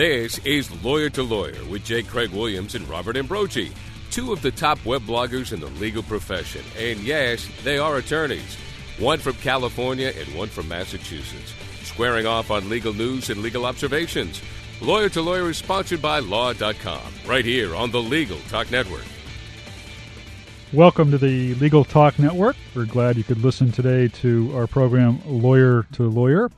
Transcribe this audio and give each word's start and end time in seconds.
This 0.00 0.38
is 0.46 0.82
Lawyer 0.82 1.10
to 1.10 1.22
Lawyer 1.22 1.62
with 1.68 1.84
J. 1.84 2.02
Craig 2.02 2.30
Williams 2.30 2.74
and 2.74 2.88
Robert 2.88 3.18
Ambrogi, 3.18 3.70
two 4.10 4.32
of 4.32 4.40
the 4.40 4.50
top 4.50 4.82
web 4.86 5.02
bloggers 5.02 5.52
in 5.52 5.60
the 5.60 5.66
legal 5.78 6.02
profession. 6.02 6.62
And 6.78 7.00
yes, 7.00 7.46
they 7.64 7.76
are 7.76 7.98
attorneys, 7.98 8.56
one 8.98 9.18
from 9.18 9.34
California 9.34 10.10
and 10.18 10.34
one 10.34 10.48
from 10.48 10.68
Massachusetts, 10.68 11.52
squaring 11.82 12.24
off 12.24 12.50
on 12.50 12.70
legal 12.70 12.94
news 12.94 13.28
and 13.28 13.42
legal 13.42 13.66
observations. 13.66 14.40
Lawyer 14.80 15.10
to 15.10 15.20
Lawyer 15.20 15.50
is 15.50 15.58
sponsored 15.58 16.00
by 16.00 16.20
Law.com, 16.20 17.12
right 17.26 17.44
here 17.44 17.76
on 17.76 17.90
the 17.90 18.00
Legal 18.00 18.38
Talk 18.48 18.70
Network. 18.70 19.04
Welcome 20.72 21.10
to 21.10 21.18
the 21.18 21.54
Legal 21.56 21.84
Talk 21.84 22.18
Network. 22.18 22.56
We're 22.74 22.86
glad 22.86 23.18
you 23.18 23.24
could 23.24 23.44
listen 23.44 23.70
today 23.70 24.08
to 24.08 24.50
our 24.56 24.66
program 24.66 25.20
Lawyer 25.26 25.86
to 25.92 26.04
Lawyer. 26.04 26.50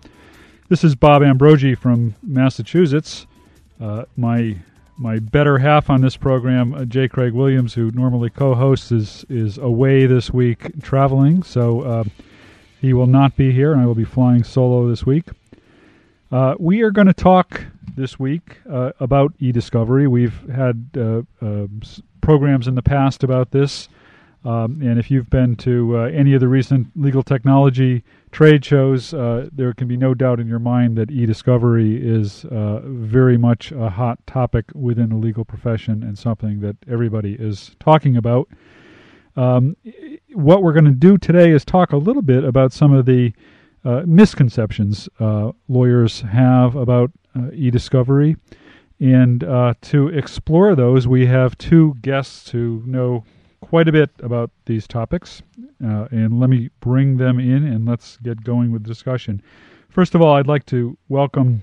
This 0.68 0.84
is 0.84 0.95
Bob 0.95 1.22
Ambrogi 1.22 1.77
from 1.77 2.14
Massachusetts. 2.22 3.27
Uh, 3.82 4.04
my 4.16 4.56
my 4.96 5.18
better 5.18 5.59
half 5.59 5.91
on 5.91 6.02
this 6.02 6.16
program, 6.16 6.72
uh, 6.72 6.84
J. 6.84 7.09
Craig 7.09 7.32
Williams, 7.32 7.74
who 7.74 7.91
normally 7.91 8.30
co-hosts, 8.30 8.92
is 8.92 9.24
is 9.28 9.58
away 9.58 10.06
this 10.06 10.32
week 10.32 10.80
traveling, 10.82 11.42
so 11.42 11.80
uh, 11.80 12.05
he 12.80 12.92
will 12.92 13.08
not 13.08 13.36
be 13.36 13.50
here, 13.50 13.72
and 13.72 13.82
I 13.82 13.86
will 13.86 13.96
be 13.96 14.05
flying 14.05 14.45
solo 14.45 14.88
this 14.88 15.05
week. 15.05 15.24
Uh, 16.30 16.55
we 16.60 16.82
are 16.82 16.92
going 16.92 17.08
to 17.08 17.12
talk 17.12 17.64
this 17.96 18.20
week 18.20 18.58
uh, 18.70 18.92
about 19.00 19.34
e-discovery. 19.41 20.06
We've 20.06 20.48
had 20.48 20.88
uh, 20.96 21.22
programs 22.20 22.69
in 22.69 22.77
the 22.77 22.83
past 22.83 23.24
about 23.24 23.50
this, 23.50 23.88
um, 24.44 24.80
and 24.80 24.96
if 25.00 25.10
you've 25.10 25.28
been 25.28 25.56
to 25.56 25.98
any 26.05 26.34
of 26.34 26.41
the 26.41 26.48
recent 26.48 26.86
legal 26.94 27.24
technology 27.24 28.05
trade 28.32 28.64
shows, 28.64 29.12
uh, 29.12 29.48
there 29.52 29.74
can 29.74 29.86
be 29.86 29.96
no 29.96 30.14
doubt 30.14 30.41
in 30.41 30.48
your 30.48 30.59
mind 30.59 30.97
that 30.97 31.11
e-discovery 31.11 31.97
is 31.97 32.47
uh, 32.47 32.80
very 32.84 33.36
much 33.36 33.70
a 33.72 33.91
hot 33.91 34.19
topic 34.27 34.64
within 34.75 35.11
the 35.11 35.16
legal 35.16 35.44
profession 35.44 36.02
and 36.02 36.19
something 36.19 36.60
that 36.60 36.77
everybody 36.88 37.34
is 37.38 37.77
talking 37.78 38.16
about. 38.16 38.48
Um, 39.36 39.77
what 40.33 40.62
we're 40.62 40.72
going 40.72 40.86
to 40.86 40.91
do 40.91 41.19
today 41.19 41.50
is 41.50 41.64
talk 41.64 41.92
a 41.92 41.97
little 41.97 42.22
bit 42.22 42.42
about 42.42 42.72
some 42.72 42.92
of 42.92 43.06
the 43.06 43.33
uh, 43.84 44.03
misconceptions 44.06 45.08
uh, 45.20 45.53
lawyers 45.69 46.22
have 46.22 46.75
about 46.75 47.10
uh, 47.36 47.50
e-discovery. 47.53 48.36
And 48.98 49.44
uh, 49.44 49.75
to 49.83 50.08
explore 50.08 50.75
those, 50.75 51.06
we 51.06 51.27
have 51.27 51.58
two 51.58 51.97
guests 52.00 52.50
who 52.50 52.83
know 52.86 53.25
quite 53.62 53.88
a 53.88 53.92
bit 53.92 54.10
about 54.18 54.50
these 54.66 54.86
topics, 54.86 55.42
uh, 55.82 56.06
and 56.10 56.38
let 56.38 56.50
me 56.50 56.68
bring 56.80 57.16
them 57.16 57.41
in 57.41 57.66
and 57.66 57.86
let's 57.86 58.19
get 58.19 58.44
going 58.44 58.70
with 58.72 58.82
the 58.82 58.88
discussion. 58.88 59.41
First 59.88 60.14
of 60.14 60.20
all, 60.20 60.34
I'd 60.34 60.46
like 60.46 60.66
to 60.66 60.98
welcome 61.08 61.62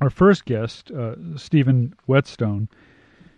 our 0.00 0.10
first 0.10 0.44
guest, 0.44 0.90
uh, 0.92 1.14
Stephen 1.36 1.94
Whetstone. 2.06 2.68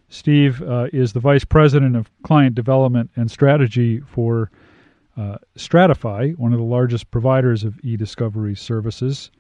Steve 0.09 0.63
uh, 0.63 0.89
is 0.93 1.13
the 1.13 1.21
Vice 1.21 1.45
President 1.45 1.97
of 1.97 2.11
Client 2.23 2.55
Development 2.55 3.11
and 3.17 3.31
Strategy 3.31 4.01
for 4.01 4.51
uh, 5.17 5.39
Stratify, 5.57 6.37
one 6.37 6.53
of 6.53 6.59
the 6.59 6.65
largest 6.65 7.11
providers 7.11 7.65
of 7.65 7.79
e 7.83 7.97
discovery 7.97 8.55
services. 8.55 9.31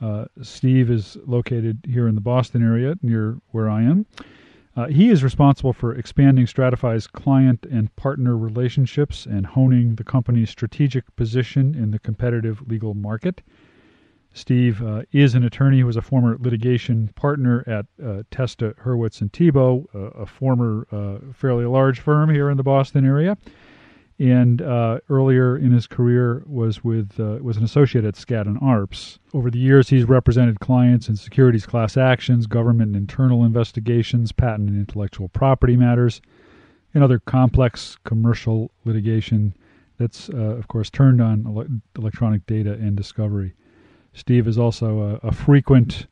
Uh, 0.00 0.26
Steve 0.42 0.90
is 0.90 1.16
located 1.26 1.78
here 1.88 2.08
in 2.08 2.14
the 2.14 2.20
Boston 2.20 2.62
area 2.62 2.94
near 3.02 3.38
where 3.52 3.70
I 3.70 3.82
am. 3.82 4.06
Uh, 4.76 4.86
he 4.88 5.08
is 5.08 5.22
responsible 5.22 5.72
for 5.72 5.94
expanding 5.94 6.46
Stratify's 6.46 7.06
client 7.06 7.64
and 7.70 7.94
partner 7.94 8.36
relationships 8.36 9.24
and 9.24 9.46
honing 9.46 9.94
the 9.94 10.04
company's 10.04 10.50
strategic 10.50 11.14
position 11.14 11.74
in 11.74 11.92
the 11.92 11.98
competitive 11.98 12.60
legal 12.68 12.94
market. 12.94 13.42
Steve 14.32 14.82
uh, 14.82 15.02
is 15.12 15.36
an 15.36 15.44
attorney 15.44 15.78
who 15.78 15.86
was 15.86 15.96
a 15.96 16.02
former 16.02 16.36
litigation 16.40 17.08
partner 17.14 17.62
at 17.68 17.86
uh, 18.04 18.24
Testa, 18.32 18.74
Hurwitz, 18.82 19.20
and 19.20 19.32
Thibeault, 19.32 19.86
a 19.94 20.26
former 20.26 20.88
uh, 20.90 21.32
fairly 21.32 21.66
large 21.66 22.00
firm 22.00 22.30
here 22.30 22.50
in 22.50 22.56
the 22.56 22.64
Boston 22.64 23.06
area 23.06 23.38
and 24.18 24.62
uh, 24.62 24.98
earlier 25.08 25.56
in 25.56 25.72
his 25.72 25.86
career 25.86 26.44
was 26.46 26.84
with 26.84 27.18
uh, 27.18 27.38
was 27.42 27.56
an 27.56 27.64
associate 27.64 28.04
at 28.04 28.14
Skadden 28.14 28.60
Arps. 28.62 29.18
Over 29.32 29.50
the 29.50 29.58
years, 29.58 29.88
he's 29.88 30.04
represented 30.04 30.60
clients 30.60 31.08
in 31.08 31.16
securities 31.16 31.66
class 31.66 31.96
actions, 31.96 32.46
government 32.46 32.88
and 32.88 32.96
internal 32.96 33.44
investigations, 33.44 34.30
patent 34.30 34.68
and 34.68 34.78
intellectual 34.78 35.28
property 35.28 35.76
matters, 35.76 36.20
and 36.92 37.02
other 37.02 37.18
complex 37.18 37.96
commercial 38.04 38.70
litigation 38.84 39.54
that's, 39.98 40.28
uh, 40.30 40.36
of 40.36 40.68
course, 40.68 40.90
turned 40.90 41.20
on 41.20 41.46
ele- 41.46 41.80
electronic 41.96 42.46
data 42.46 42.72
and 42.74 42.96
discovery. 42.96 43.54
Steve 44.12 44.46
is 44.46 44.58
also 44.58 45.20
a, 45.22 45.28
a 45.28 45.32
frequent 45.32 46.06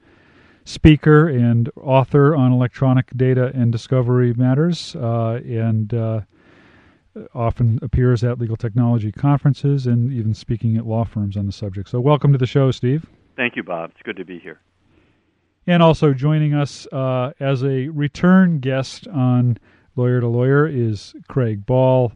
speaker 0.65 1.29
and 1.29 1.71
author 1.77 2.35
on 2.37 2.53
electronic 2.53 3.11
data 3.17 3.51
and 3.55 3.73
discovery 3.73 4.33
matters, 4.35 4.95
uh, 4.97 5.41
and 5.45 5.95
uh, 5.95 6.21
often 7.34 7.78
appears 7.83 8.25
at 8.25 8.39
legal 8.39 8.56
technology 8.56 9.12
conferences 9.12 9.87
and 9.87 10.12
even 10.12 10.34
speaking 10.34 10.77
at 10.77 10.87
law 10.87 11.05
firms 11.05 11.37
on 11.37 11.47
the 11.47 11.53
subject. 11.53 11.89
So, 11.89 12.00
welcome 12.00 12.33
to 12.33 12.39
the 12.39 12.47
show, 12.47 12.71
Steve. 12.71 13.06
Thank 13.37 13.56
you, 13.56 13.62
Bob. 13.62 13.91
It's 13.91 14.03
good 14.03 14.17
to 14.17 14.25
be 14.25 14.39
here. 14.39 14.61
And 15.67 15.83
also 15.83 16.12
joining 16.12 16.55
us 16.55 16.87
uh, 16.93 17.33
as 17.39 17.62
a 17.62 17.89
return 17.89 18.59
guest 18.59 19.06
on 19.09 19.59
Lawyer 19.95 20.21
to 20.21 20.27
Lawyer 20.27 20.67
is 20.67 21.15
Craig 21.28 21.65
Ball. 21.67 22.12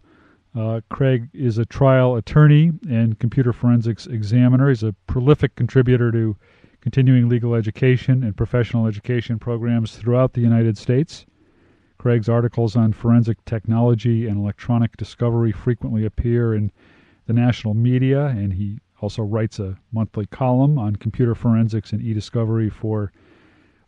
Uh, 0.56 0.80
Craig 0.90 1.28
is 1.34 1.58
a 1.58 1.66
trial 1.66 2.16
attorney 2.16 2.72
and 2.88 3.18
computer 3.18 3.52
forensics 3.52 4.06
examiner. 4.06 4.68
He's 4.70 4.82
a 4.82 4.94
prolific 5.06 5.54
contributor 5.54 6.10
to 6.12 6.36
continuing 6.80 7.28
legal 7.28 7.54
education 7.54 8.24
and 8.24 8.36
professional 8.36 8.86
education 8.86 9.38
programs 9.38 9.96
throughout 9.96 10.32
the 10.32 10.40
United 10.40 10.78
States. 10.78 11.26
Craig's 12.06 12.28
articles 12.28 12.76
on 12.76 12.92
forensic 12.92 13.44
technology 13.46 14.28
and 14.28 14.38
electronic 14.38 14.96
discovery 14.96 15.50
frequently 15.50 16.04
appear 16.04 16.54
in 16.54 16.70
the 17.26 17.32
national 17.32 17.74
media, 17.74 18.26
and 18.26 18.52
he 18.52 18.78
also 19.00 19.24
writes 19.24 19.58
a 19.58 19.76
monthly 19.90 20.24
column 20.26 20.78
on 20.78 20.94
computer 20.94 21.34
forensics 21.34 21.90
and 21.90 22.00
e 22.00 22.14
discovery 22.14 22.70
for 22.70 23.10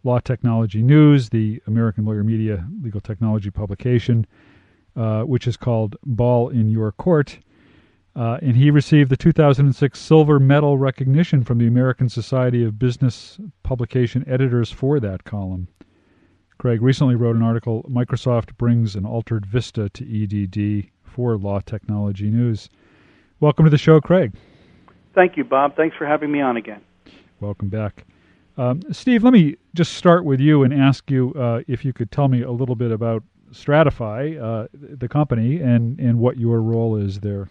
Law 0.03 0.19
Technology 0.19 0.83
News, 0.83 1.29
the 1.29 1.63
American 1.69 2.05
Lawyer 2.05 2.25
Media 2.25 2.67
legal 2.83 3.01
technology 3.01 3.53
publication, 3.53 4.27
uh, 4.97 5.23
which 5.23 5.47
is 5.47 5.57
called 5.57 5.95
Ball 6.05 6.49
in 6.49 6.69
Your 6.69 6.91
Court. 6.91 7.39
Uh, 8.17 8.39
and 8.43 8.57
he 8.57 8.73
received 8.73 9.11
the 9.13 9.17
2006 9.17 9.97
Silver 9.97 10.41
Medal 10.41 10.77
recognition 10.77 11.45
from 11.45 11.59
the 11.59 11.69
American 11.69 12.09
Society 12.09 12.65
of 12.65 12.81
Business 12.81 13.39
Publication 13.63 14.25
Editors 14.27 14.73
for 14.73 14.99
that 14.99 15.23
column. 15.23 15.69
Craig 16.59 16.83
recently 16.83 17.15
wrote 17.15 17.37
an 17.37 17.43
article 17.43 17.85
Microsoft 17.89 18.57
brings 18.57 18.97
an 18.97 19.07
altered 19.07 19.47
vista 19.47 19.89
to 19.91 20.05
EDD 20.05 20.91
for 21.05 21.37
Law 21.37 21.61
Technology 21.61 22.31
News. 22.31 22.69
Welcome 23.39 23.65
to 23.65 23.71
the 23.71 23.79
show, 23.79 24.01
Craig. 24.01 24.33
Thank 25.15 25.37
you, 25.37 25.45
Bob. 25.45 25.77
Thanks 25.77 25.97
for 25.97 26.05
having 26.05 26.33
me 26.33 26.41
on 26.41 26.57
again. 26.57 26.81
Welcome 27.39 27.69
back. 27.69 28.05
Um, 28.57 28.83
Steve, 28.91 29.23
let 29.23 29.33
me 29.33 29.55
just 29.77 29.93
start 29.93 30.25
with 30.25 30.41
you 30.41 30.65
and 30.65 30.75
ask 30.75 31.09
you 31.09 31.33
uh, 31.35 31.61
if 31.69 31.85
you 31.85 31.93
could 31.93 32.11
tell 32.11 32.27
me 32.27 32.43
a 32.43 32.51
little 32.51 32.75
bit 32.75 32.91
about 32.91 33.23
Stratify, 33.53 34.43
uh, 34.43 34.67
the 34.73 35.09
company, 35.09 35.61
and, 35.61 36.01
and 36.01 36.19
what 36.19 36.39
your 36.39 36.61
role 36.61 36.97
is 36.97 37.21
there. 37.21 37.51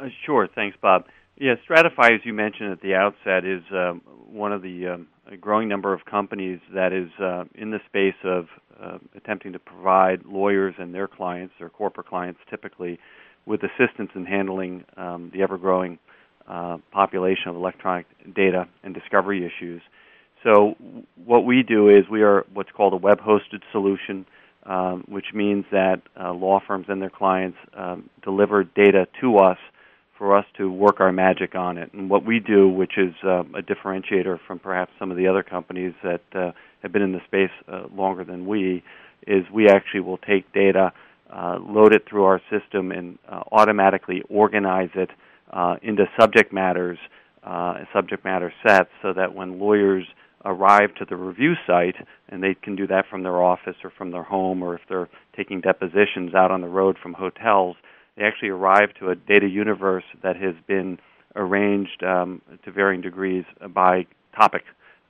Uh, 0.00 0.08
sure. 0.26 0.48
Thanks, 0.52 0.76
Bob. 0.82 1.06
Yeah, 1.36 1.54
Stratify, 1.68 2.14
as 2.14 2.20
you 2.24 2.32
mentioned 2.32 2.70
at 2.70 2.80
the 2.80 2.94
outset, 2.94 3.44
is 3.44 3.62
um, 3.72 4.02
one 4.30 4.52
of 4.52 4.62
the 4.62 4.86
um, 4.86 5.08
growing 5.40 5.68
number 5.68 5.92
of 5.92 6.04
companies 6.04 6.60
that 6.72 6.92
is 6.92 7.08
uh, 7.20 7.44
in 7.56 7.70
the 7.70 7.80
space 7.86 8.14
of 8.22 8.46
uh, 8.80 8.98
attempting 9.16 9.52
to 9.52 9.58
provide 9.58 10.24
lawyers 10.26 10.74
and 10.78 10.94
their 10.94 11.08
clients, 11.08 11.52
their 11.58 11.68
corporate 11.70 12.06
clients 12.06 12.38
typically, 12.48 13.00
with 13.46 13.60
assistance 13.64 14.10
in 14.14 14.24
handling 14.24 14.84
um, 14.96 15.30
the 15.34 15.42
ever 15.42 15.58
growing 15.58 15.98
uh, 16.48 16.78
population 16.92 17.48
of 17.48 17.56
electronic 17.56 18.06
data 18.34 18.68
and 18.84 18.94
discovery 18.94 19.44
issues. 19.44 19.82
So, 20.44 20.76
what 21.24 21.44
we 21.44 21.64
do 21.64 21.88
is 21.88 22.04
we 22.08 22.22
are 22.22 22.44
what's 22.52 22.70
called 22.70 22.92
a 22.92 22.96
web 22.96 23.18
hosted 23.18 23.62
solution, 23.72 24.24
um, 24.66 25.04
which 25.08 25.26
means 25.34 25.64
that 25.72 26.02
uh, 26.20 26.32
law 26.32 26.60
firms 26.64 26.86
and 26.88 27.02
their 27.02 27.10
clients 27.10 27.58
um, 27.76 28.08
deliver 28.22 28.62
data 28.62 29.08
to 29.20 29.38
us 29.38 29.58
for 30.18 30.36
us 30.36 30.44
to 30.56 30.70
work 30.70 31.00
our 31.00 31.12
magic 31.12 31.54
on 31.54 31.76
it. 31.76 31.92
And 31.92 32.08
what 32.08 32.24
we 32.24 32.38
do, 32.40 32.68
which 32.68 32.96
is 32.96 33.14
uh, 33.24 33.40
a 33.40 33.62
differentiator 33.62 34.38
from 34.46 34.58
perhaps 34.58 34.92
some 34.98 35.10
of 35.10 35.16
the 35.16 35.26
other 35.26 35.42
companies 35.42 35.92
that 36.02 36.22
uh, 36.34 36.52
have 36.82 36.92
been 36.92 37.02
in 37.02 37.12
the 37.12 37.20
space 37.26 37.50
uh, 37.68 37.86
longer 37.94 38.24
than 38.24 38.46
we, 38.46 38.82
is 39.26 39.44
we 39.52 39.68
actually 39.68 40.00
will 40.00 40.18
take 40.18 40.52
data, 40.52 40.92
uh, 41.32 41.58
load 41.60 41.94
it 41.94 42.04
through 42.08 42.24
our 42.24 42.40
system, 42.50 42.92
and 42.92 43.18
uh, 43.28 43.42
automatically 43.50 44.22
organize 44.28 44.90
it 44.94 45.10
uh, 45.52 45.76
into 45.82 46.04
subject 46.18 46.52
matters, 46.52 46.98
subject 47.92 48.24
matter 48.24 48.52
sets, 48.66 48.90
so 49.02 49.12
that 49.12 49.34
when 49.34 49.58
lawyers 49.58 50.04
arrive 50.44 50.94
to 50.94 51.04
the 51.04 51.16
review 51.16 51.54
site, 51.66 51.96
and 52.28 52.42
they 52.42 52.54
can 52.54 52.76
do 52.76 52.86
that 52.86 53.04
from 53.10 53.22
their 53.22 53.42
office 53.42 53.76
or 53.82 53.90
from 53.90 54.10
their 54.10 54.22
home, 54.22 54.62
or 54.62 54.74
if 54.74 54.82
they're 54.88 55.08
taking 55.36 55.60
depositions 55.60 56.34
out 56.34 56.50
on 56.50 56.60
the 56.60 56.68
road 56.68 56.96
from 57.02 57.14
hotels, 57.14 57.76
they 58.16 58.24
actually 58.24 58.50
arrive 58.50 58.94
to 59.00 59.10
a 59.10 59.14
data 59.14 59.48
universe 59.48 60.04
that 60.22 60.36
has 60.36 60.54
been 60.66 60.98
arranged 61.36 62.02
um, 62.02 62.40
to 62.64 62.70
varying 62.70 63.00
degrees 63.00 63.44
by 63.74 64.06
topic 64.36 64.62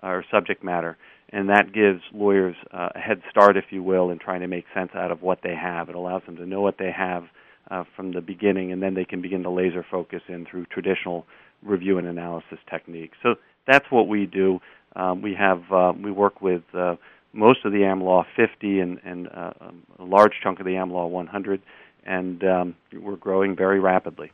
or 0.03 0.25
subject 0.31 0.63
matter. 0.63 0.97
and 1.31 1.49
that 1.49 1.73
gives 1.73 2.01
lawyers 2.13 2.57
uh, 2.73 2.91
a 2.95 2.99
head 2.99 3.23
start, 3.31 3.57
if 3.57 3.65
you 3.71 3.83
will, 3.83 4.11
in 4.11 4.19
trying 4.19 4.41
to 4.41 4.47
make 4.47 4.65
sense 4.75 4.91
out 4.95 5.11
of 5.11 5.23
what 5.23 5.41
they 5.43 5.55
have. 5.55 5.89
It 5.89 5.95
allows 5.95 6.23
them 6.27 6.37
to 6.37 6.47
know 6.47 6.61
what 6.61 6.77
they 6.79 6.93
have 6.93 7.25
uh, 7.71 7.85
from 7.97 8.13
the 8.13 8.21
beginning, 8.21 8.73
and 8.73 8.83
then 8.83 8.95
they 8.95 9.05
can 9.05 9.21
begin 9.23 9.43
to 9.43 9.51
laser 9.51 9.85
focus 9.91 10.23
in 10.29 10.47
through 10.47 10.67
traditional 10.67 11.27
review 11.63 11.99
and 11.99 12.07
analysis 12.07 12.59
techniques. 12.71 13.17
So 13.23 13.37
that's 13.67 13.87
what 13.91 14.07
we 14.07 14.27
do. 14.27 14.61
Um, 14.97 15.23
we 15.23 15.35
have 15.35 15.63
uh, 15.73 15.93
we 16.01 16.11
work 16.11 16.41
with 16.41 16.63
uh, 16.75 16.97
most 17.33 17.65
of 17.65 17.73
the 17.73 17.79
AmLaw 17.79 18.25
50 18.37 18.81
and, 18.81 19.01
and 19.05 19.29
uh, 19.29 19.53
a 19.99 20.05
large 20.05 20.33
chunk 20.43 20.61
of 20.61 20.67
the 20.67 20.73
AmLaw 20.73 21.09
100, 21.11 21.61
and 22.05 22.45
um, 22.45 22.77
we're 22.93 23.17
growing 23.17 23.57
very 23.57 23.81
rapidly. 23.81 24.33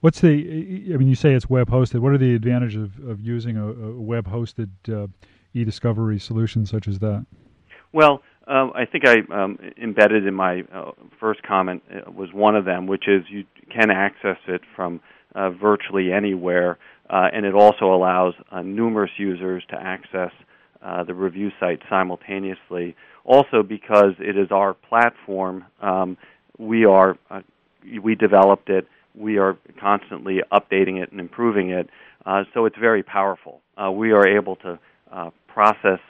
What's 0.00 0.20
the? 0.20 0.28
I 0.28 0.96
mean, 0.96 1.08
you 1.08 1.14
say 1.14 1.34
it's 1.34 1.48
web 1.48 1.70
hosted. 1.70 2.00
What 2.00 2.12
are 2.12 2.18
the 2.18 2.34
advantages 2.34 2.82
of, 2.82 3.08
of 3.08 3.20
using 3.20 3.56
a, 3.56 3.66
a 3.66 4.00
web 4.00 4.28
hosted 4.28 4.70
uh, 4.88 5.08
e-discovery 5.54 6.18
solution 6.18 6.66
such 6.66 6.86
as 6.86 6.98
that? 7.00 7.24
Well, 7.92 8.22
um, 8.46 8.72
I 8.74 8.84
think 8.84 9.06
I 9.06 9.16
um, 9.32 9.58
embedded 9.82 10.26
in 10.26 10.34
my 10.34 10.62
uh, 10.72 10.92
first 11.18 11.42
comment 11.42 11.82
uh, 11.90 12.10
was 12.10 12.32
one 12.32 12.54
of 12.54 12.64
them, 12.64 12.86
which 12.86 13.08
is 13.08 13.24
you 13.28 13.44
can 13.72 13.90
access 13.90 14.36
it 14.46 14.60
from 14.74 15.00
uh, 15.34 15.50
virtually 15.50 16.12
anywhere, 16.12 16.78
uh, 17.10 17.28
and 17.32 17.44
it 17.44 17.54
also 17.54 17.86
allows 17.86 18.34
uh, 18.52 18.62
numerous 18.62 19.10
users 19.16 19.64
to 19.70 19.76
access 19.76 20.30
uh, 20.82 21.02
the 21.04 21.14
review 21.14 21.50
site 21.58 21.80
simultaneously. 21.88 22.94
Also, 23.24 23.62
because 23.62 24.14
it 24.20 24.38
is 24.38 24.52
our 24.52 24.74
platform, 24.74 25.64
um, 25.80 26.16
we 26.58 26.84
are 26.84 27.16
we 28.02 28.14
developed 28.14 28.68
it. 28.68 28.86
We 29.14 29.38
are 29.38 29.56
constantly 29.80 30.40
updating 30.52 31.02
it 31.02 31.10
and 31.10 31.20
improving 31.20 31.70
it, 31.70 31.88
so 32.52 32.66
it's 32.66 32.76
very 32.78 33.02
powerful. 33.02 33.60
we 33.92 34.12
are 34.12 34.26
able 34.26 34.56
to 34.56 34.78
process 35.48 36.00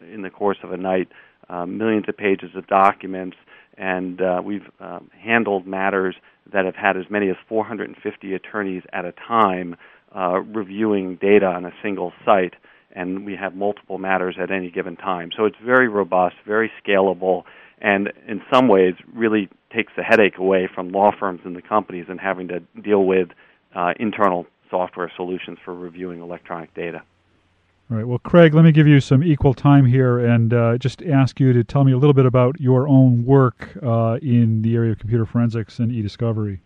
in 0.00 0.22
the 0.22 0.30
course 0.30 0.58
of 0.62 0.72
a 0.72 0.76
night 0.76 1.08
uh, 1.48 1.66
millions 1.66 2.06
of 2.08 2.16
pages 2.16 2.50
of 2.54 2.66
documents, 2.66 3.36
and 3.76 4.20
uh, 4.20 4.40
we've 4.42 4.66
um, 4.80 5.10
handled 5.22 5.66
matters 5.66 6.14
that 6.52 6.64
have 6.64 6.74
had 6.74 6.96
as 6.96 7.04
many 7.10 7.28
as 7.28 7.36
450 7.48 8.34
attorneys 8.34 8.82
at 8.92 9.04
a 9.04 9.12
time 9.12 9.76
uh, 10.16 10.40
reviewing 10.40 11.16
data 11.16 11.46
on 11.46 11.64
a 11.64 11.72
single 11.82 12.12
site, 12.24 12.54
and 12.94 13.26
we 13.26 13.36
have 13.36 13.54
multiple 13.54 13.98
matters 13.98 14.36
at 14.40 14.50
any 14.50 14.70
given 14.70 14.96
time. 14.96 15.30
So 15.36 15.44
it's 15.44 15.56
very 15.64 15.88
robust, 15.88 16.36
very 16.46 16.70
scalable, 16.84 17.42
and 17.80 18.12
in 18.28 18.40
some 18.52 18.68
ways 18.68 18.94
really 19.14 19.48
takes 19.72 19.92
the 19.96 20.02
headache 20.02 20.38
away 20.38 20.68
from 20.72 20.90
law 20.90 21.10
firms 21.18 21.40
and 21.44 21.56
the 21.56 21.62
companies 21.62 22.06
and 22.08 22.20
having 22.20 22.48
to 22.48 22.60
deal 22.80 23.04
with 23.04 23.28
uh, 23.74 23.94
internal 23.98 24.46
software 24.70 25.10
solutions 25.16 25.58
for 25.64 25.74
reviewing 25.74 26.20
electronic 26.20 26.74
data. 26.74 27.02
All 27.90 27.96
right. 27.98 28.06
Well, 28.06 28.18
Craig, 28.18 28.54
let 28.54 28.64
me 28.64 28.72
give 28.72 28.86
you 28.86 29.00
some 29.00 29.22
equal 29.22 29.52
time 29.52 29.84
here 29.84 30.18
and 30.18 30.54
uh, 30.54 30.78
just 30.78 31.02
ask 31.02 31.38
you 31.38 31.52
to 31.52 31.62
tell 31.62 31.84
me 31.84 31.92
a 31.92 31.98
little 31.98 32.14
bit 32.14 32.24
about 32.24 32.58
your 32.60 32.88
own 32.88 33.24
work 33.24 33.76
uh, 33.82 34.18
in 34.22 34.62
the 34.62 34.74
area 34.76 34.92
of 34.92 34.98
computer 34.98 35.26
forensics 35.26 35.78
and 35.78 35.92
e-discovery. 35.92 36.60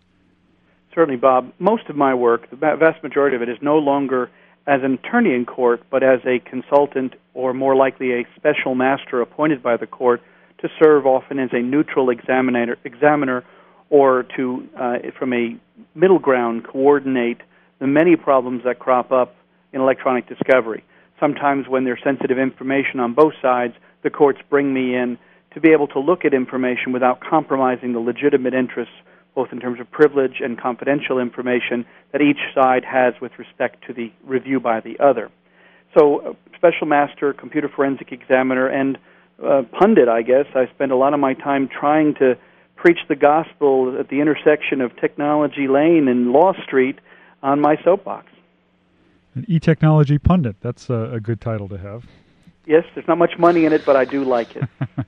Certainly, 0.95 1.19
Bob. 1.19 1.53
Most 1.59 1.89
of 1.89 1.97
my 1.97 2.15
work, 2.15 2.49
the 2.51 2.57
vast 2.57 3.03
majority 3.03 3.37
of 3.37 3.43
it, 3.43 3.49
is 3.49 3.59
no 3.61 3.77
longer 3.79 4.31
as 4.67 4.83
an 4.83 4.95
attorney 4.95 5.35
in 5.35 5.45
court, 5.45 5.83
but 5.91 6.03
as 6.03 6.21
a 6.25 6.39
consultant 6.39 7.15
or 7.35 7.53
more 7.53 7.77
likely 7.77 8.13
a 8.13 8.27
special 8.37 8.75
master 8.75 9.21
appointed 9.21 9.63
by 9.63 9.77
the 9.77 9.87
court 9.87 10.23
to 10.59 10.69
serve 10.83 11.07
often 11.07 11.39
as 11.39 11.51
a 11.53 11.61
neutral 11.61 12.11
examiner, 12.11 12.77
examiner 12.85 13.45
or 13.91 14.25
to, 14.37 14.69
uh, 14.77 14.99
from 15.19 15.33
a 15.33 15.57
middle 15.95 16.19
ground, 16.19 16.65
coordinate 16.65 17.39
the 17.79 17.87
many 17.87 18.17
problems 18.17 18.63
that 18.65 18.79
crop 18.79 19.13
up 19.13 19.37
in 19.73 19.81
electronic 19.81 20.29
discovery 20.29 20.83
sometimes 21.19 21.69
when 21.69 21.85
there's 21.85 22.01
sensitive 22.05 22.39
information 22.39 23.01
on 23.01 23.15
both 23.15 23.35
sides, 23.41 23.75
the 24.03 24.11
courts 24.11 24.39
bring 24.49 24.73
me 24.73 24.95
in 24.95 25.19
to 25.55 25.61
be 25.61 25.71
able 25.71 25.89
to 25.89 25.99
look 25.99 26.25
at 26.25 26.35
information 26.35 26.93
without 26.93 27.21
compromising 27.21 27.93
the 27.93 27.99
legitimate 27.99 28.55
interests, 28.55 28.95
both 29.35 29.49
in 29.53 29.61
terms 29.61 29.81
of 29.81 29.91
privilege 29.91 30.41
and 30.41 30.61
confidential 30.61 31.19
information 31.19 31.85
that 32.13 32.21
each 32.21 32.39
side 32.55 32.85
has 32.85 33.15
with 33.21 33.33
respect 33.39 33.85
to 33.87 33.93
the 33.93 34.13
review 34.25 34.61
by 34.61 34.81
the 34.81 34.99
other. 35.01 35.31
So, 35.97 36.19
uh, 36.19 36.33
special 36.57 36.87
master, 36.87 37.33
computer 37.33 37.69
forensic 37.69 38.13
examiner, 38.13 38.67
and 38.67 38.99
uh, 39.45 39.63
pundit, 39.79 40.09
I 40.09 40.23
guess. 40.23 40.47
I 40.55 40.67
spend 40.75 40.93
a 40.93 40.97
lot 40.97 41.15
of 41.15 41.21
my 41.21 41.35
time 41.35 41.69
trying 41.69 42.15
to 42.15 42.37
preach 42.77 42.99
the 43.09 43.17
gospel 43.17 43.97
at 43.99 44.09
the 44.09 44.21
intersection 44.21 44.81
of 44.81 44.95
Technology 44.97 45.69
Lane 45.69 46.09
and 46.09 46.33
Law 46.33 46.53
Street 46.65 46.99
on 47.43 47.61
my 47.61 47.77
soapbox. 47.83 48.27
An 49.35 49.45
e-technology 49.49 50.19
pundit. 50.19 50.57
That's 50.61 50.89
a, 50.89 51.13
a, 51.15 51.21
good 51.21 51.41
title 51.41 51.69
to 51.69 51.77
have. 51.77 52.07
Yes, 52.65 52.85
there's 52.95 53.07
not 53.07 53.19
much 53.19 53.39
money 53.39 53.67
in 53.67 53.73
it, 53.73 53.85
but 53.85 53.95
I 53.95 54.05
do 54.05 54.25
like 54.25 54.57
it. 54.57 54.65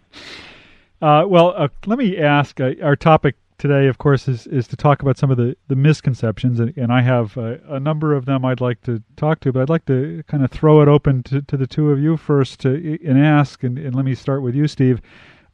uh, 1.03 1.25
well, 1.27 1.55
uh, 1.57 1.69
let 1.87 1.99
me 1.99 2.19
ask. 2.19 2.61
Uh, 2.61 2.73
our 2.83 2.95
topic 2.95 3.37
today, 3.59 3.89
of 3.89 3.99
course, 3.99 4.29
is, 4.29 4.47
is 4.47 4.67
to 4.69 4.77
talk 4.77 5.03
about 5.03 5.19
some 5.19 5.31
of 5.31 5.37
the, 5.37 5.57
the 5.67 5.77
misconceptions, 5.77 6.61
and, 6.61 6.77
and 6.77 6.93
I 6.93 7.03
have 7.03 7.37
uh, 7.37 7.57
a 7.69 7.81
number 7.81 8.15
of 8.15 8.25
them 8.25 8.45
I'd 8.45 8.61
like 8.61 8.81
to 8.83 9.03
talk 9.17 9.41
to, 9.41 9.53
but 9.53 9.63
I'd 9.63 9.69
like 9.69 9.85
to 9.87 10.23
kind 10.29 10.45
of 10.45 10.51
throw 10.51 10.81
it 10.81 10.89
open 10.89 11.23
to, 11.25 11.43
to 11.43 11.57
the 11.57 11.67
two 11.67 11.91
of 11.91 12.01
you 12.01 12.17
first 12.17 12.61
to, 12.61 12.99
and 13.05 13.19
ask, 13.19 13.63
and, 13.63 13.79
and 13.79 13.95
let 13.95 14.05
me 14.05 14.15
start 14.15 14.43
with 14.43 14.55
you, 14.55 14.69
Steve. 14.69 15.01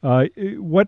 Uh, 0.03 0.25
what 0.57 0.87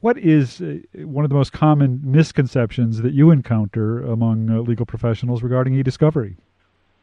what 0.00 0.18
is 0.18 0.60
uh, 0.60 0.78
one 1.04 1.24
of 1.24 1.30
the 1.30 1.34
most 1.34 1.52
common 1.52 2.00
misconceptions 2.02 3.00
that 3.00 3.14
you 3.14 3.30
encounter 3.30 4.02
among 4.02 4.64
legal 4.64 4.84
professionals 4.84 5.42
regarding 5.42 5.74
e-discovery? 5.74 6.36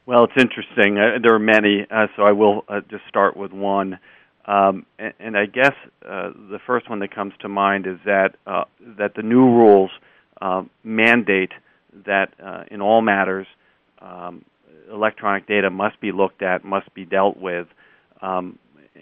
Well, 0.06 0.24
it's 0.24 0.34
interesting. 0.38 0.98
Uh, 0.98 1.20
there 1.22 1.34
are 1.34 1.40
many, 1.40 1.86
uh, 1.90 2.08
so 2.16 2.24
I 2.24 2.32
will 2.32 2.64
uh, 2.70 2.82
just 2.90 3.04
start 3.10 3.36
with 3.36 3.52
one. 3.52 4.00
Um, 4.48 4.86
and, 4.98 5.14
and, 5.20 5.38
I 5.38 5.46
guess 5.46 5.74
uh, 6.06 6.30
the 6.50 6.60
first 6.66 6.90
one 6.90 7.00
that 7.00 7.14
comes 7.14 7.34
to 7.42 7.50
mind 7.50 7.86
is 7.86 7.98
that 8.06 8.36
uh, 8.46 8.64
that 8.98 9.14
the 9.16 9.22
new 9.22 9.44
rules 9.44 9.92
uh, 10.42 10.64
mandate 10.86 11.52
that 12.06 12.28
in 12.72 12.80
all 12.80 13.02
matters, 13.02 13.46
um, 14.02 14.46
electronic 14.90 15.48
data 15.48 15.70
must 15.70 16.00
be 16.00 16.14
looked 16.14 16.42
at, 16.42 16.64
must 16.64 16.94
be 16.94 17.04
dealt 17.04 17.36
with, 17.38 17.68
um, 18.22 18.58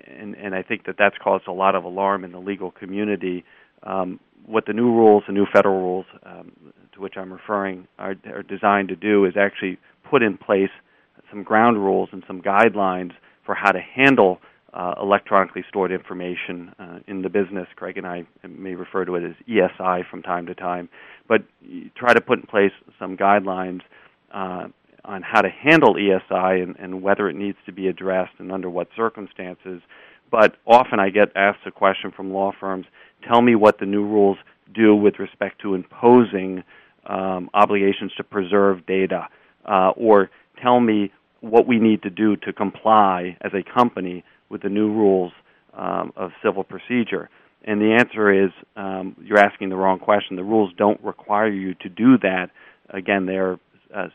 and, 0.07 0.35
and, 0.35 0.55
I 0.55 0.63
think 0.63 0.85
that 0.87 0.95
that's 0.97 1.15
caused 1.23 1.47
a 1.47 1.51
lot 1.51 1.75
of 1.75 1.83
alarm 1.83 2.23
in 2.23 2.31
the 2.31 2.39
legal 2.39 2.71
community. 2.71 3.43
Um, 3.83 4.19
what 4.45 4.65
the 4.65 4.73
new 4.73 4.91
rules, 4.91 5.23
the 5.27 5.33
new 5.33 5.45
federal 5.53 5.79
rules 5.79 6.05
um, 6.25 6.51
to 6.93 7.01
which 7.01 7.13
I'm 7.17 7.31
referring, 7.31 7.87
are, 7.97 8.15
are 8.25 8.43
designed 8.43 8.89
to 8.89 8.95
do 8.95 9.25
is 9.25 9.33
actually 9.39 9.77
put 10.09 10.21
in 10.21 10.37
place 10.37 10.69
some 11.29 11.43
ground 11.43 11.77
rules 11.77 12.09
and 12.11 12.23
some 12.27 12.41
guidelines 12.41 13.11
for 13.45 13.55
how 13.55 13.71
to 13.71 13.79
handle 13.79 14.39
uh, 14.75 14.93
electronically 15.01 15.63
stored 15.69 15.91
information 15.91 16.75
uh, 16.77 16.99
in 17.07 17.21
the 17.21 17.29
business. 17.29 17.67
Craig 17.75 17.97
and 17.97 18.05
I 18.05 18.25
may 18.47 18.75
refer 18.75 19.05
to 19.05 19.15
it 19.15 19.23
as 19.23 19.35
ESI 19.47 20.03
from 20.09 20.21
time 20.21 20.45
to 20.47 20.55
time, 20.55 20.89
but 21.27 21.43
try 21.95 22.13
to 22.13 22.19
put 22.19 22.39
in 22.39 22.45
place 22.45 22.73
some 22.99 23.15
guidelines 23.15 23.81
uh, 24.33 24.67
on 25.05 25.21
how 25.21 25.41
to 25.41 25.49
handle 25.49 25.95
ESI 25.95 26.61
and, 26.61 26.75
and, 26.77 27.01
whether 27.01 27.29
it 27.29 27.35
needs 27.35 27.57
to 27.65 27.71
be 27.71 27.87
addressed 27.87 28.33
and 28.39 28.51
under 28.51 28.69
what 28.69 28.89
circumstances. 28.95 29.81
But 30.29 30.57
often 30.65 30.99
I 30.99 31.09
get 31.09 31.29
asked 31.35 31.59
a 31.65 31.71
question 31.71 32.11
from 32.11 32.33
law 32.33 32.51
firms 32.59 32.85
tell 33.27 33.41
me 33.41 33.55
what 33.55 33.79
the 33.79 33.85
new 33.85 34.03
rules 34.03 34.37
do 34.73 34.95
with 34.95 35.19
respect 35.19 35.61
to 35.61 35.73
imposing 35.73 36.63
um, 37.05 37.49
obligations 37.53 38.11
to 38.17 38.23
preserve 38.23 38.85
data, 38.85 39.27
uh, 39.65 39.91
or 39.95 40.29
tell 40.61 40.79
me 40.79 41.11
what 41.41 41.67
we 41.67 41.79
need 41.79 42.01
to 42.01 42.09
do 42.09 42.35
to 42.37 42.51
comply 42.51 43.37
as 43.41 43.51
a 43.53 43.63
company 43.63 44.23
with 44.49 44.61
the 44.61 44.69
new 44.69 44.91
rules 44.91 45.31
um, 45.73 46.13
of 46.15 46.31
civil 46.43 46.63
procedure. 46.63 47.29
And 47.63 47.81
the 47.81 47.97
answer 47.99 48.45
is 48.45 48.51
um, 48.75 49.15
you're 49.21 49.39
asking 49.39 49.69
the 49.69 49.75
wrong 49.75 49.99
question. 49.99 50.35
The 50.35 50.43
rules 50.43 50.71
don't 50.77 51.01
require 51.03 51.49
you 51.49 51.73
to 51.75 51.89
do 51.89 52.17
that. 52.19 52.51
Again, 52.89 53.25
they're 53.25 53.59
uh, 53.93 54.07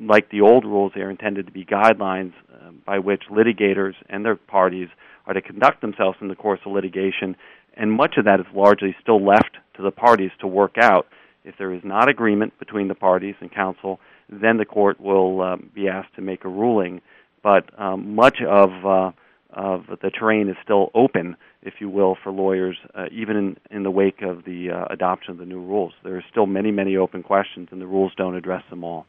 like 0.00 0.30
the 0.30 0.40
old 0.40 0.64
rules, 0.64 0.92
they 0.94 1.02
are 1.02 1.10
intended 1.10 1.46
to 1.46 1.52
be 1.52 1.64
guidelines 1.64 2.32
uh, 2.52 2.70
by 2.84 2.98
which 2.98 3.22
litigators 3.30 3.94
and 4.08 4.24
their 4.24 4.36
parties 4.36 4.88
are 5.26 5.34
to 5.34 5.40
conduct 5.40 5.80
themselves 5.80 6.18
in 6.20 6.28
the 6.28 6.34
course 6.34 6.60
of 6.66 6.72
litigation. 6.72 7.36
And 7.76 7.92
much 7.92 8.16
of 8.18 8.24
that 8.24 8.40
is 8.40 8.46
largely 8.54 8.94
still 9.00 9.24
left 9.24 9.56
to 9.76 9.82
the 9.82 9.90
parties 9.90 10.30
to 10.40 10.46
work 10.46 10.76
out. 10.80 11.06
If 11.44 11.56
there 11.58 11.72
is 11.72 11.82
not 11.84 12.08
agreement 12.08 12.58
between 12.58 12.88
the 12.88 12.94
parties 12.94 13.34
and 13.40 13.52
counsel, 13.52 14.00
then 14.30 14.56
the 14.56 14.64
court 14.64 15.00
will 15.00 15.42
um, 15.42 15.70
be 15.74 15.88
asked 15.88 16.14
to 16.16 16.22
make 16.22 16.44
a 16.44 16.48
ruling. 16.48 17.00
But 17.42 17.68
um, 17.78 18.14
much 18.14 18.38
of 18.40 18.70
uh, 18.86 19.10
of 19.54 19.86
the 20.02 20.10
terrain 20.10 20.48
is 20.48 20.56
still 20.62 20.90
open, 20.94 21.36
if 21.62 21.74
you 21.80 21.88
will, 21.88 22.16
for 22.22 22.32
lawyers, 22.32 22.76
uh, 22.94 23.06
even 23.12 23.36
in, 23.36 23.56
in 23.70 23.82
the 23.82 23.90
wake 23.90 24.22
of 24.22 24.44
the 24.44 24.70
uh, 24.70 24.84
adoption 24.90 25.32
of 25.32 25.38
the 25.38 25.46
new 25.46 25.60
rules. 25.60 25.92
There 26.02 26.16
are 26.16 26.24
still 26.30 26.46
many, 26.46 26.70
many 26.70 26.96
open 26.96 27.22
questions, 27.22 27.68
and 27.70 27.80
the 27.80 27.86
rules 27.86 28.12
don't 28.16 28.34
address 28.34 28.62
them 28.70 28.84
all. 28.84 29.06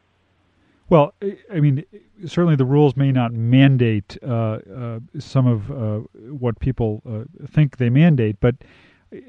Well, 0.88 1.14
I 1.52 1.58
mean, 1.58 1.84
certainly 2.26 2.54
the 2.54 2.64
rules 2.64 2.96
may 2.96 3.10
not 3.10 3.32
mandate 3.32 4.16
uh, 4.22 4.58
uh, 4.72 5.00
some 5.18 5.46
of 5.46 5.70
uh, 5.70 6.06
what 6.30 6.60
people 6.60 7.02
think 7.50 7.78
they 7.78 7.90
mandate, 7.90 8.36
but 8.40 8.54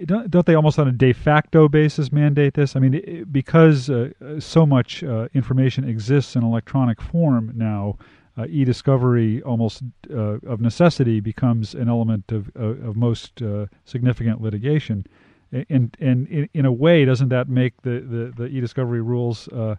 don't, 0.05 0.29
don't 0.29 0.45
they 0.45 0.55
almost 0.55 0.79
on 0.79 0.87
a 0.87 0.91
de 0.91 1.13
facto 1.13 1.67
basis 1.67 2.11
mandate 2.11 2.55
this? 2.55 2.75
I 2.75 2.79
mean, 2.79 3.25
because 3.31 3.89
uh, 3.89 4.09
so 4.39 4.65
much 4.65 5.03
uh, 5.03 5.27
information 5.33 5.87
exists 5.87 6.35
in 6.35 6.43
electronic 6.43 7.01
form 7.01 7.51
now, 7.55 7.97
uh, 8.37 8.45
e-discovery 8.49 9.41
almost 9.41 9.83
uh, 10.11 10.37
of 10.45 10.61
necessity 10.61 11.19
becomes 11.19 11.73
an 11.73 11.89
element 11.89 12.31
of 12.31 12.55
of, 12.55 12.95
most 12.95 13.41
uh, 13.41 13.65
significant 13.85 14.41
litigation. 14.41 15.05
And 15.51 15.95
and 15.99 16.27
in, 16.27 16.49
in, 16.53 16.65
a 16.65 16.71
way, 16.71 17.05
doesn't 17.05 17.29
that 17.29 17.47
make 17.49 17.81
the 17.81 17.99
the, 17.99 18.33
the 18.35 18.45
e-discovery 18.47 19.01
rules 19.01 19.47
uh, 19.49 19.75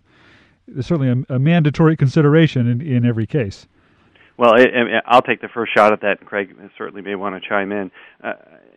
certainly 0.80 1.24
a, 1.28 1.34
a, 1.34 1.38
mandatory 1.38 1.96
consideration 1.96 2.66
in, 2.66 2.80
in 2.80 3.04
every 3.04 3.26
case? 3.26 3.66
Well, 4.36 4.54
I, 4.54 5.14
will 5.14 5.22
take 5.22 5.40
the 5.40 5.48
first 5.48 5.72
shot 5.74 5.92
at 5.92 6.00
that. 6.02 6.24
Craig 6.24 6.54
certainly 6.76 7.02
may 7.02 7.16
want 7.16 7.40
to 7.40 7.48
chime 7.48 7.72
in. 7.72 7.90
Uh, 8.22 8.34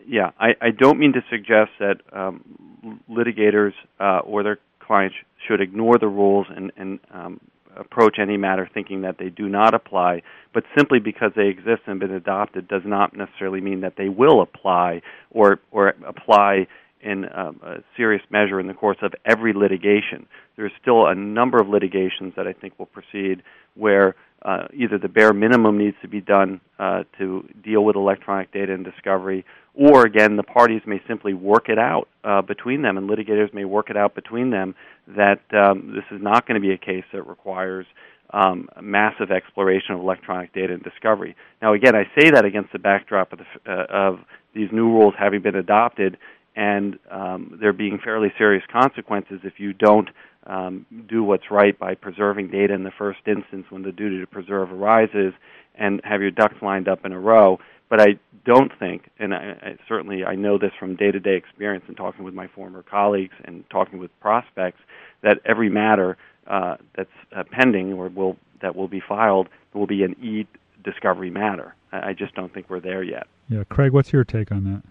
yeah, 0.07 0.31
I, 0.39 0.55
I, 0.59 0.71
don't 0.71 0.97
mean 0.97 1.13
to 1.13 1.23
suggest 1.29 1.71
that 1.79 1.97
um, 2.11 2.99
litigators 3.09 3.73
uh, 3.99 4.19
or 4.19 4.41
their 4.41 4.57
clients 4.79 5.15
should 5.47 5.61
ignore 5.61 5.97
the 5.99 6.07
rules 6.07 6.47
and, 6.49 6.71
and 6.77 6.99
um, 7.13 7.39
approach 7.75 8.17
any 8.19 8.37
matter 8.37 8.69
thinking 8.73 9.01
that 9.01 9.17
they 9.17 9.29
do 9.29 9.49
not 9.49 9.73
apply, 9.73 10.21
but 10.53 10.63
simply 10.77 10.99
because 10.99 11.31
they 11.35 11.47
exist 11.47 11.81
and 11.87 11.99
been 11.99 12.11
adopted 12.11 12.67
does 12.67 12.83
not 12.85 13.15
necessarily 13.15 13.61
mean 13.61 13.81
that 13.81 13.93
they 13.97 14.09
will 14.09 14.41
apply 14.41 15.01
or 15.31 15.59
or 15.71 15.93
apply 16.05 16.67
in 17.03 17.25
um, 17.33 17.59
a 17.63 17.77
serious 17.97 18.21
measure 18.29 18.59
in 18.59 18.67
the 18.67 18.73
course 18.73 18.97
of 19.01 19.13
every 19.25 19.53
litigation. 19.53 20.27
There's 20.55 20.71
still 20.79 21.07
a 21.07 21.15
number 21.15 21.59
of 21.59 21.67
litigations 21.67 22.33
that 22.35 22.47
I 22.47 22.53
think 22.53 22.77
will 22.77 22.85
proceed 22.85 23.41
where 23.75 24.15
uh, 24.43 24.67
either 24.73 24.97
the 24.97 25.07
bare 25.07 25.33
minimum 25.33 25.77
needs 25.77 25.95
to 26.01 26.07
be 26.07 26.21
done 26.21 26.61
uh, 26.79 27.03
to 27.17 27.47
deal 27.63 27.83
with 27.83 27.95
electronic 27.95 28.51
data 28.51 28.73
and 28.73 28.83
discovery, 28.83 29.45
or 29.73 30.05
again, 30.05 30.35
the 30.35 30.43
parties 30.43 30.81
may 30.85 31.01
simply 31.07 31.33
work 31.33 31.69
it 31.69 31.79
out 31.79 32.07
uh, 32.23 32.41
between 32.41 32.81
them, 32.81 32.97
and 32.97 33.09
litigators 33.09 33.53
may 33.53 33.65
work 33.65 33.89
it 33.89 33.97
out 33.97 34.15
between 34.15 34.49
them 34.49 34.75
that 35.07 35.41
um, 35.53 35.93
this 35.95 36.03
is 36.11 36.21
not 36.21 36.47
going 36.47 36.59
to 36.59 36.65
be 36.65 36.73
a 36.73 36.77
case 36.77 37.05
that 37.13 37.23
requires 37.27 37.85
um, 38.33 38.69
massive 38.81 39.31
exploration 39.31 39.93
of 39.93 39.99
electronic 39.99 40.53
data 40.53 40.73
and 40.73 40.83
discovery. 40.83 41.35
Now, 41.61 41.73
again, 41.73 41.95
I 41.95 42.03
say 42.19 42.31
that 42.31 42.45
against 42.45 42.71
the 42.71 42.79
backdrop 42.79 43.33
of, 43.33 43.39
the, 43.39 43.71
uh, 43.71 43.85
of 43.89 44.19
these 44.55 44.69
new 44.71 44.87
rules 44.87 45.13
having 45.17 45.41
been 45.41 45.55
adopted 45.55 46.17
and 46.55 46.99
um, 47.09 47.57
there 47.61 47.73
being 47.73 47.99
fairly 48.03 48.31
serious 48.37 48.63
consequences 48.71 49.39
if 49.43 49.53
you 49.57 49.73
don't 49.73 50.09
um, 50.47 50.85
do 51.07 51.23
what's 51.23 51.51
right 51.51 51.77
by 51.77 51.95
preserving 51.95 52.49
data 52.49 52.73
in 52.73 52.83
the 52.83 52.91
first 52.91 53.19
instance 53.27 53.65
when 53.69 53.83
the 53.83 53.91
duty 53.91 54.19
to 54.19 54.27
preserve 54.27 54.71
arises 54.71 55.33
and 55.75 56.01
have 56.03 56.21
your 56.21 56.31
ducks 56.31 56.55
lined 56.61 56.87
up 56.87 57.05
in 57.05 57.11
a 57.11 57.19
row. 57.19 57.59
But 57.89 58.01
I 58.01 58.19
don't 58.45 58.71
think, 58.79 59.09
and 59.19 59.33
I, 59.33 59.57
I 59.61 59.77
certainly 59.87 60.23
I 60.23 60.35
know 60.35 60.57
this 60.57 60.71
from 60.79 60.95
day-to-day 60.95 61.35
experience 61.35 61.85
and 61.87 61.97
talking 61.97 62.23
with 62.23 62.33
my 62.33 62.47
former 62.47 62.83
colleagues 62.83 63.35
and 63.43 63.63
talking 63.69 63.99
with 63.99 64.17
prospects, 64.19 64.79
that 65.21 65.39
every 65.45 65.69
matter 65.69 66.17
uh, 66.47 66.77
that's 66.95 67.09
uh, 67.35 67.43
pending 67.51 67.93
or 67.93 68.09
will 68.09 68.37
that 68.61 68.75
will 68.75 68.87
be 68.87 69.01
filed 69.01 69.49
will 69.73 69.87
be 69.87 70.03
an 70.03 70.15
e-discovery 70.21 71.29
matter. 71.29 71.75
I, 71.91 72.09
I 72.09 72.13
just 72.13 72.33
don't 72.33 72.53
think 72.53 72.69
we're 72.69 72.79
there 72.79 73.03
yet. 73.03 73.27
Yeah, 73.49 73.63
Craig, 73.65 73.91
what's 73.91 74.13
your 74.13 74.23
take 74.23 74.51
on 74.51 74.63
that? 74.63 74.83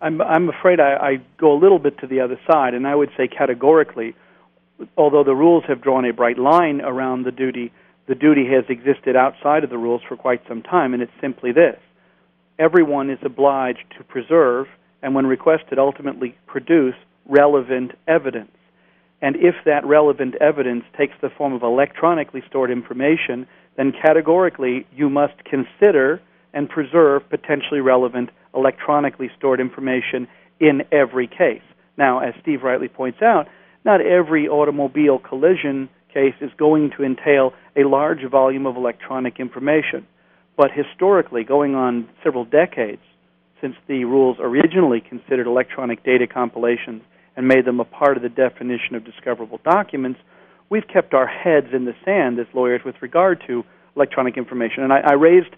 I'm 0.00 0.20
I'm 0.20 0.48
afraid 0.48 0.78
I, 0.78 0.94
I 0.94 1.16
go 1.38 1.52
a 1.52 1.58
little 1.58 1.78
bit 1.78 1.98
to 1.98 2.06
the 2.06 2.20
other 2.20 2.38
side, 2.50 2.74
and 2.74 2.86
I 2.86 2.94
would 2.94 3.10
say 3.16 3.28
categorically 3.28 4.14
although 4.96 5.24
the 5.24 5.34
rules 5.34 5.64
have 5.68 5.82
drawn 5.82 6.04
a 6.04 6.12
bright 6.12 6.38
line 6.38 6.80
around 6.80 7.24
the 7.24 7.32
duty, 7.32 7.72
the 8.06 8.14
duty 8.14 8.46
has 8.46 8.64
existed 8.68 9.16
outside 9.16 9.64
of 9.64 9.70
the 9.70 9.78
rules 9.78 10.02
for 10.08 10.16
quite 10.16 10.42
some 10.48 10.62
time, 10.62 10.94
and 10.94 11.02
it's 11.02 11.12
simply 11.20 11.52
this. 11.52 11.78
Everyone 12.58 13.10
is 13.10 13.18
obliged 13.22 13.84
to 13.96 14.04
preserve 14.04 14.66
and, 15.02 15.14
when 15.14 15.26
requested, 15.26 15.78
ultimately 15.78 16.36
produce 16.46 16.94
relevant 17.26 17.92
evidence. 18.08 18.50
And 19.22 19.36
if 19.36 19.54
that 19.64 19.84
relevant 19.84 20.34
evidence 20.36 20.84
takes 20.96 21.14
the 21.20 21.30
form 21.30 21.52
of 21.52 21.62
electronically 21.62 22.42
stored 22.48 22.70
information, 22.70 23.46
then 23.76 23.92
categorically 23.92 24.86
you 24.94 25.08
must 25.08 25.44
consider 25.44 26.20
and 26.52 26.68
preserve 26.68 27.28
potentially 27.30 27.80
relevant 27.80 28.30
electronically 28.54 29.30
stored 29.38 29.60
information 29.60 30.26
in 30.58 30.82
every 30.90 31.26
case. 31.26 31.62
Now, 31.96 32.20
as 32.20 32.34
Steve 32.42 32.62
rightly 32.62 32.88
points 32.88 33.22
out, 33.22 33.46
not 33.84 34.00
every 34.00 34.48
automobile 34.48 35.18
collision 35.18 35.88
case 36.12 36.34
is 36.40 36.50
going 36.58 36.90
to 36.96 37.04
entail 37.04 37.52
a 37.76 37.84
large 37.84 38.24
volume 38.30 38.66
of 38.66 38.76
electronic 38.76 39.38
information. 39.38 40.06
But 40.56 40.70
historically, 40.72 41.44
going 41.44 41.74
on 41.74 42.08
several 42.22 42.44
decades 42.44 43.02
since 43.60 43.76
the 43.86 44.04
rules 44.04 44.36
originally 44.40 45.00
considered 45.00 45.46
electronic 45.46 46.02
data 46.04 46.26
compilations 46.26 47.02
and 47.36 47.46
made 47.46 47.64
them 47.64 47.80
a 47.80 47.84
part 47.84 48.16
of 48.16 48.22
the 48.22 48.28
definition 48.28 48.94
of 48.94 49.04
discoverable 49.04 49.60
documents, 49.64 50.18
we've 50.68 50.86
kept 50.88 51.14
our 51.14 51.26
heads 51.26 51.68
in 51.72 51.84
the 51.84 51.94
sand 52.04 52.38
as 52.38 52.46
lawyers 52.54 52.82
with 52.84 52.96
regard 53.00 53.42
to 53.46 53.64
electronic 53.96 54.36
information. 54.36 54.82
And 54.82 54.92
I, 54.92 55.00
I 55.00 55.12
raised 55.12 55.54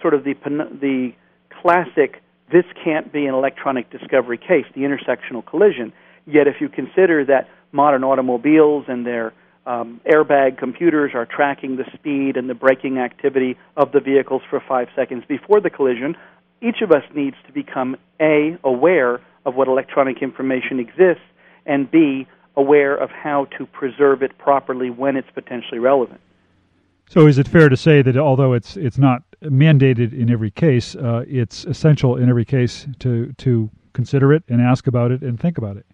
sort 0.00 0.14
of 0.14 0.24
the, 0.24 0.34
the 0.80 1.12
classic 1.60 2.22
this 2.52 2.64
can't 2.84 3.12
be 3.12 3.26
an 3.26 3.34
electronic 3.34 3.90
discovery 3.90 4.38
case, 4.38 4.66
the 4.74 4.82
intersectional 4.82 5.44
collision. 5.44 5.92
Yet, 6.26 6.46
if 6.46 6.60
you 6.60 6.68
consider 6.68 7.24
that 7.24 7.48
modern 7.76 8.02
automobiles 8.02 8.86
and 8.88 9.06
their 9.06 9.32
um, 9.66 10.00
airbag 10.06 10.58
computers 10.58 11.12
are 11.14 11.26
tracking 11.26 11.76
the 11.76 11.84
speed 11.94 12.36
and 12.36 12.48
the 12.48 12.54
braking 12.54 12.98
activity 12.98 13.56
of 13.76 13.92
the 13.92 14.00
vehicles 14.00 14.42
for 14.48 14.62
five 14.66 14.88
seconds 14.96 15.24
before 15.28 15.60
the 15.60 15.70
collision, 15.70 16.16
each 16.62 16.80
of 16.82 16.90
us 16.90 17.02
needs 17.14 17.36
to 17.46 17.52
become 17.52 17.96
A, 18.20 18.56
aware 18.64 19.20
of 19.44 19.54
what 19.54 19.68
electronic 19.68 20.22
information 20.22 20.80
exists, 20.80 21.24
and 21.66 21.90
B, 21.90 22.26
aware 22.56 22.96
of 22.96 23.10
how 23.10 23.46
to 23.58 23.66
preserve 23.66 24.22
it 24.22 24.38
properly 24.38 24.88
when 24.88 25.16
it's 25.16 25.28
potentially 25.34 25.78
relevant. 25.78 26.20
So, 27.08 27.26
is 27.26 27.38
it 27.38 27.46
fair 27.46 27.68
to 27.68 27.76
say 27.76 28.02
that 28.02 28.16
although 28.16 28.52
it's 28.52 28.76
it's 28.76 28.98
not 28.98 29.22
mandated 29.42 30.12
in 30.12 30.28
every 30.30 30.50
case, 30.50 30.96
uh, 30.96 31.24
it's 31.28 31.64
essential 31.64 32.16
in 32.16 32.28
every 32.28 32.44
case 32.44 32.88
to 33.00 33.32
to 33.34 33.70
consider 33.92 34.32
it 34.32 34.42
and 34.48 34.60
ask 34.60 34.88
about 34.88 35.12
it 35.12 35.22
and 35.22 35.38
think 35.38 35.56
about 35.56 35.76
it? 35.76 35.86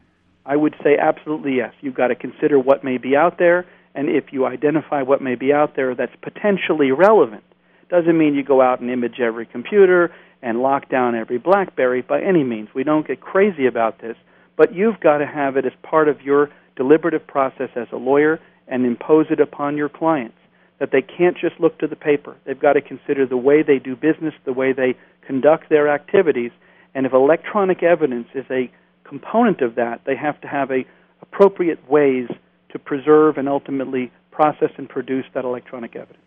I 0.45 0.57
would 0.57 0.75
say 0.83 0.97
absolutely 1.01 1.57
yes. 1.57 1.73
You've 1.81 1.95
got 1.95 2.09
to 2.09 2.15
consider 2.15 2.59
what 2.59 2.85
may 2.85 2.99
be 2.99 3.17
out 3.17 3.39
there, 3.39 3.67
and 3.95 4.09
if 4.09 4.33
you 4.33 4.47
identify 4.47 5.03
what 5.03 5.23
may 5.23 5.35
be 5.35 5.53
out 5.53 5.77
there 5.77 5.95
that's 5.95 6.15
potentially 6.23 6.91
relevant, 6.91 7.45
doesn't 7.89 8.17
mean 8.17 8.35
you 8.35 8.43
go 8.43 8.61
out 8.61 8.81
and 8.81 8.91
image 8.91 9.21
every 9.21 9.47
computer 9.47 10.13
and 10.43 10.61
lock 10.61 10.89
down 10.89 11.15
every 11.15 11.39
BlackBerry 11.39 12.03
by 12.03 12.21
any 12.21 12.43
means. 12.43 12.69
We 12.75 12.85
don't 12.85 13.07
get 13.07 13.21
crazy 13.21 13.67
about 13.67 14.01
this, 14.01 14.17
but 14.57 14.75
you've 14.75 14.99
got 15.01 15.19
to 15.19 15.27
have 15.27 15.57
it 15.57 15.67
as 15.67 15.73
part 15.83 16.09
of 16.09 16.23
your 16.23 16.51
deliberative 16.75 17.27
process 17.27 17.69
as 17.77 17.87
a 17.93 17.97
lawyer 17.97 18.41
and 18.67 18.87
impose 18.87 19.27
it 19.31 19.41
upon 19.41 19.77
your 19.77 19.89
clients 19.89 20.37
that 20.81 20.91
they 20.91 21.03
can't 21.03 21.37
just 21.39 21.61
look 21.61 21.79
to 21.79 21.87
the 21.87 21.95
paper. 21.95 22.37
They've 22.45 22.59
got 22.59 22.73
to 22.73 22.81
consider 22.81 23.25
the 23.25 23.37
way 23.37 23.63
they 23.63 23.79
do 23.79 23.95
business, 23.95 24.35
the 24.45 24.53
way 24.53 24.73
they 24.73 24.97
conduct 25.25 25.69
their 25.69 25.89
activities, 25.89 26.51
and 26.95 27.07
if 27.07 27.13
electronic 27.13 27.83
evidence 27.83 28.27
is 28.35 28.45
a 28.51 28.71
component 29.05 29.61
of 29.61 29.75
that, 29.77 30.03
they 30.07 30.17
have 30.17 30.41
to 30.43 30.49
have 30.49 30.71
a 30.71 30.85
appropriate 31.21 31.91
ways 31.91 32.29
to 32.71 32.79
preserve 32.79 33.39
and 33.39 33.49
ultimately 33.49 34.11
process 34.31 34.71
and 34.77 34.89
produce 34.89 35.25
that 35.35 35.45
electronic 35.45 35.95
evidence. 35.95 36.19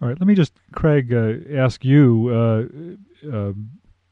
All 0.00 0.08
right, 0.08 0.18
let 0.20 0.26
me 0.26 0.34
just, 0.34 0.52
Craig, 0.72 1.12
uh, 1.12 1.34
ask 1.52 1.84
you 1.84 2.28
uh, 2.30 3.36
uh, 3.36 3.52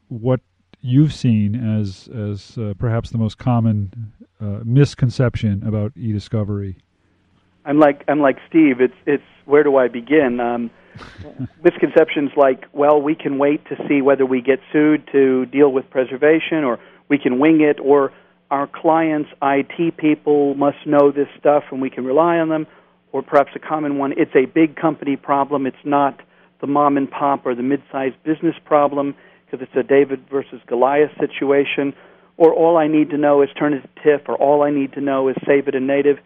what 0.08 0.40
you've 0.80 1.12
seen 1.12 1.54
as 1.54 2.08
as 2.08 2.58
uh, 2.58 2.74
perhaps 2.78 3.10
the 3.10 3.18
most 3.18 3.38
common 3.38 4.12
uh, 4.40 4.60
misconception 4.64 5.62
about 5.66 5.92
e-discovery. 5.96 6.76
I'm 7.64 7.78
like 7.78 8.04
I'm 8.08 8.20
like 8.20 8.38
Steve. 8.48 8.80
It's 8.80 8.94
it's 9.06 9.24
where 9.44 9.62
do 9.62 9.76
I 9.76 9.88
begin? 9.88 10.40
Um, 10.40 10.70
misconceptions 11.62 12.30
like, 12.36 12.64
well, 12.72 13.00
we 13.00 13.14
can 13.14 13.38
wait 13.38 13.64
to 13.66 13.76
see 13.88 14.00
whether 14.00 14.24
we 14.24 14.40
get 14.40 14.60
sued 14.72 15.08
to 15.12 15.46
deal 15.46 15.70
with 15.70 15.88
preservation, 15.90 16.64
or 16.64 16.78
we 17.08 17.18
can 17.18 17.38
wing 17.38 17.60
it, 17.60 17.78
or 17.80 18.12
our 18.50 18.66
clients' 18.66 19.30
IT 19.42 19.96
people 19.96 20.54
must 20.54 20.78
know 20.86 21.10
this 21.10 21.28
stuff 21.38 21.64
and 21.70 21.80
we 21.80 21.90
can 21.90 22.04
rely 22.04 22.38
on 22.38 22.48
them, 22.48 22.66
or 23.12 23.22
perhaps 23.22 23.50
a 23.54 23.58
common 23.58 23.98
one, 23.98 24.12
it's 24.16 24.34
a 24.34 24.46
big 24.46 24.76
company 24.76 25.16
problem, 25.16 25.66
it's 25.66 25.76
not 25.84 26.20
the 26.60 26.66
mom 26.66 26.96
and 26.96 27.10
pop 27.10 27.44
or 27.44 27.54
the 27.54 27.62
mid-sized 27.62 28.16
business 28.24 28.54
problem 28.64 29.14
because 29.44 29.66
it's 29.66 29.76
a 29.76 29.82
David 29.82 30.24
versus 30.30 30.60
Goliath 30.66 31.10
situation, 31.18 31.94
or 32.36 32.52
all 32.52 32.76
I 32.76 32.88
need 32.88 33.10
to 33.10 33.18
know 33.18 33.42
is 33.42 33.48
turn 33.58 33.72
it 33.74 33.82
to 33.82 34.02
TIFF, 34.02 34.28
or 34.28 34.36
all 34.36 34.62
I 34.62 34.70
need 34.70 34.92
to 34.94 35.00
know 35.00 35.28
is 35.28 35.36
save 35.46 35.68
it 35.68 35.74
in 35.74 35.86
native. 35.86 36.18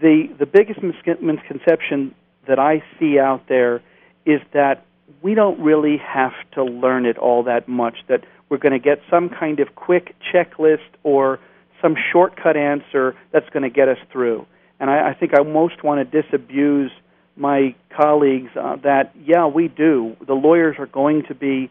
The 0.00 0.28
the 0.38 0.46
biggest 0.46 0.80
misconception 0.82 2.14
that 2.46 2.58
I 2.58 2.82
see 2.98 3.18
out 3.18 3.48
there 3.48 3.82
is 4.24 4.40
that 4.52 4.84
we 5.22 5.34
don't 5.34 5.60
really 5.60 5.96
have 5.98 6.32
to 6.52 6.64
learn 6.64 7.06
it 7.06 7.18
all 7.18 7.42
that 7.44 7.68
much. 7.68 7.98
That 8.08 8.24
we're 8.48 8.58
going 8.58 8.72
to 8.72 8.78
get 8.78 9.00
some 9.10 9.28
kind 9.28 9.60
of 9.60 9.74
quick 9.74 10.14
checklist 10.32 10.88
or 11.02 11.38
some 11.82 11.96
shortcut 12.12 12.56
answer 12.56 13.14
that's 13.32 13.48
going 13.50 13.62
to 13.62 13.70
get 13.70 13.88
us 13.88 13.98
through. 14.12 14.46
And 14.80 14.90
I, 14.90 15.10
I 15.10 15.14
think 15.14 15.32
I 15.38 15.42
most 15.42 15.82
want 15.82 16.10
to 16.10 16.22
disabuse 16.22 16.90
my 17.36 17.74
colleagues 17.96 18.50
uh, 18.56 18.76
that, 18.82 19.12
yeah, 19.24 19.46
we 19.46 19.68
do. 19.68 20.16
The 20.26 20.34
lawyers 20.34 20.76
are 20.78 20.86
going 20.86 21.24
to 21.28 21.34
be 21.34 21.70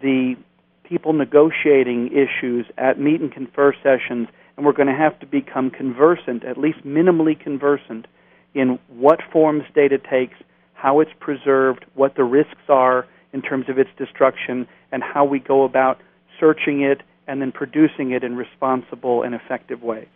the 0.00 0.36
people 0.84 1.12
negotiating 1.12 2.10
issues 2.12 2.66
at 2.78 2.98
meet 2.98 3.20
and 3.20 3.32
confer 3.32 3.74
sessions, 3.82 4.28
and 4.56 4.64
we're 4.64 4.72
going 4.72 4.88
to 4.88 4.94
have 4.94 5.18
to 5.20 5.26
become 5.26 5.70
conversant, 5.70 6.44
at 6.44 6.56
least 6.56 6.84
minimally 6.84 7.38
conversant, 7.38 8.06
in 8.54 8.78
what 8.88 9.20
forms 9.32 9.64
data 9.74 9.98
takes, 9.98 10.36
how 10.78 11.00
it's 11.00 11.10
preserved, 11.18 11.84
what 11.94 12.14
the 12.14 12.22
risks 12.22 12.68
are 12.68 13.04
in 13.32 13.42
terms 13.42 13.68
of 13.68 13.78
its 13.78 13.90
destruction, 13.98 14.66
and 14.92 15.02
how 15.02 15.24
we 15.24 15.40
go 15.40 15.64
about 15.64 16.00
searching 16.38 16.82
it 16.82 17.02
and 17.26 17.42
then 17.42 17.50
producing 17.52 18.12
it 18.12 18.22
in 18.22 18.36
responsible 18.36 19.22
and 19.22 19.34
effective 19.34 19.82
ways. 19.82 20.06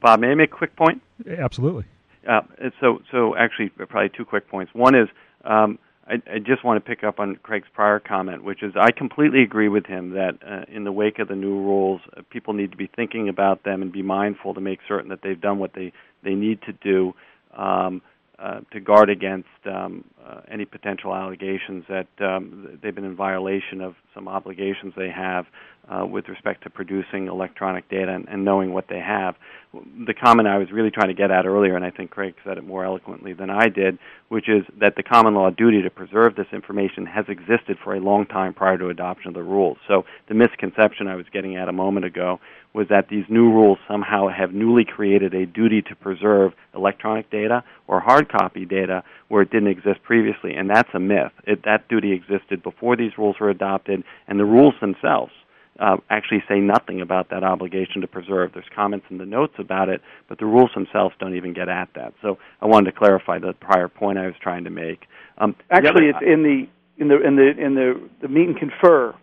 Bob, 0.00 0.20
may 0.20 0.28
I 0.28 0.34
make 0.34 0.52
a 0.52 0.56
quick 0.56 0.76
point? 0.76 1.02
Absolutely. 1.28 1.84
Uh, 2.26 2.42
so, 2.80 3.02
so 3.10 3.36
actually, 3.36 3.70
probably 3.70 4.10
two 4.16 4.24
quick 4.24 4.48
points. 4.48 4.72
One 4.72 4.94
is 4.94 5.08
um, 5.44 5.78
I, 6.06 6.14
I, 6.32 6.38
just 6.38 6.64
want 6.64 6.82
to 6.82 6.88
pick 6.88 7.02
up 7.02 7.18
on 7.18 7.36
Craig's 7.42 7.66
prior 7.74 7.98
comment, 7.98 8.44
which 8.44 8.62
is 8.62 8.74
I 8.80 8.92
completely 8.92 9.42
agree 9.42 9.68
with 9.68 9.86
him 9.86 10.10
that 10.10 10.38
uh, 10.46 10.64
in 10.72 10.84
the 10.84 10.92
wake 10.92 11.18
of 11.18 11.26
the 11.26 11.34
new 11.34 11.54
rules, 11.54 12.00
uh, 12.16 12.22
people 12.30 12.54
need 12.54 12.70
to 12.70 12.76
be 12.76 12.88
thinking 12.94 13.28
about 13.28 13.64
them 13.64 13.82
and 13.82 13.90
be 13.90 14.02
mindful 14.02 14.54
to 14.54 14.60
make 14.60 14.78
certain 14.86 15.10
that 15.10 15.20
they've 15.22 15.40
done 15.40 15.58
what 15.58 15.72
they 15.74 15.92
they 16.22 16.34
need 16.34 16.60
to 16.62 16.72
do. 16.72 17.14
Um, 17.56 18.02
uh, 18.38 18.60
to 18.72 18.80
guard 18.80 19.10
against 19.10 19.48
um, 19.66 20.04
uh, 20.26 20.40
any 20.50 20.64
potential 20.64 21.14
allegations 21.14 21.84
that 21.88 22.08
um, 22.20 22.78
they've 22.82 22.94
been 22.94 23.04
in 23.04 23.16
violation 23.16 23.80
of 23.80 23.94
some 24.14 24.28
obligations 24.28 24.92
they 24.96 25.10
have 25.10 25.46
uh, 25.88 26.06
with 26.06 26.28
respect 26.28 26.62
to 26.62 26.70
producing 26.70 27.26
electronic 27.26 27.88
data 27.88 28.12
and, 28.12 28.28
and, 28.28 28.44
knowing 28.44 28.72
what 28.72 28.86
they 28.88 29.00
have. 29.00 29.34
The 29.72 30.14
comment 30.14 30.46
I 30.46 30.58
was 30.58 30.70
really 30.70 30.90
trying 30.90 31.08
to 31.08 31.14
get 31.14 31.30
at 31.30 31.44
earlier, 31.44 31.74
and 31.74 31.84
I 31.84 31.90
think 31.90 32.10
Craig 32.10 32.34
said 32.44 32.56
it 32.56 32.64
more 32.64 32.84
eloquently 32.84 33.32
than 33.32 33.50
I 33.50 33.68
did, 33.68 33.98
which 34.28 34.48
is 34.48 34.64
that 34.78 34.94
the 34.96 35.02
common 35.02 35.34
law 35.34 35.50
duty 35.50 35.82
to 35.82 35.90
preserve 35.90 36.36
this 36.36 36.46
information 36.52 37.06
has 37.06 37.24
existed 37.28 37.78
for 37.82 37.96
a 37.96 38.00
long 38.00 38.26
time 38.26 38.54
prior 38.54 38.78
to 38.78 38.90
adoption 38.90 39.28
of 39.28 39.34
the 39.34 39.42
rules. 39.42 39.78
So 39.88 40.04
the 40.28 40.34
misconception 40.34 41.08
I 41.08 41.16
was 41.16 41.26
getting 41.32 41.56
at 41.56 41.68
a 41.68 41.72
moment 41.72 42.06
ago 42.06 42.38
was 42.74 42.86
that 42.88 43.08
these 43.08 43.24
new 43.28 43.50
rules 43.50 43.78
somehow 43.88 44.28
have 44.28 44.52
newly 44.52 44.84
created 44.84 45.34
a 45.34 45.46
duty 45.46 45.82
to 45.82 45.96
preserve 45.96 46.52
electronic 46.74 47.30
data 47.30 47.64
or 47.86 48.00
hard 48.00 48.30
copy 48.30 48.64
data 48.64 49.02
where 49.28 49.42
it 49.42 49.50
didn't 49.50 49.68
exist 49.68 50.02
previously, 50.04 50.54
and 50.54 50.70
that's 50.70 50.88
a 50.94 51.00
myth. 51.00 51.32
It, 51.44 51.64
that 51.64 51.88
duty 51.88 52.12
existed 52.12 52.62
before 52.62 52.96
these 52.96 53.18
rules 53.18 53.36
were 53.40 53.50
adopted, 53.50 54.04
and 54.28 54.38
the 54.38 54.44
rules 54.44 54.74
themselves 54.80 55.32
uh, 55.78 55.96
actually 56.10 56.42
say 56.48 56.58
nothing 56.60 57.00
about 57.00 57.30
that 57.30 57.42
obligation 57.42 58.00
to 58.02 58.06
preserve. 58.06 58.52
There's 58.52 58.66
comments 58.74 59.06
in 59.10 59.18
the 59.18 59.26
notes 59.26 59.54
about 59.58 59.88
it, 59.88 60.00
but 60.28 60.38
the 60.38 60.46
rules 60.46 60.70
themselves 60.74 61.14
don't 61.18 61.36
even 61.36 61.54
get 61.54 61.68
at 61.68 61.88
that. 61.94 62.12
So 62.20 62.38
I 62.60 62.66
wanted 62.66 62.92
to 62.92 62.98
clarify 62.98 63.38
the 63.38 63.54
prior 63.54 63.88
point 63.88 64.18
I 64.18 64.26
was 64.26 64.34
trying 64.40 64.64
to 64.64 64.70
make. 64.70 65.06
Um, 65.38 65.56
actually, 65.70 66.10
other, 66.10 66.18
it's 66.18 66.18
in 66.22 66.42
the 66.42 66.68
in 66.98 67.08
the 67.08 67.20
in 67.26 67.36
the 67.36 67.64
in 67.64 67.74
the 67.74 68.08
the 68.20 68.28
meet 68.28 68.48
and 68.48 68.58
confer 68.58 69.14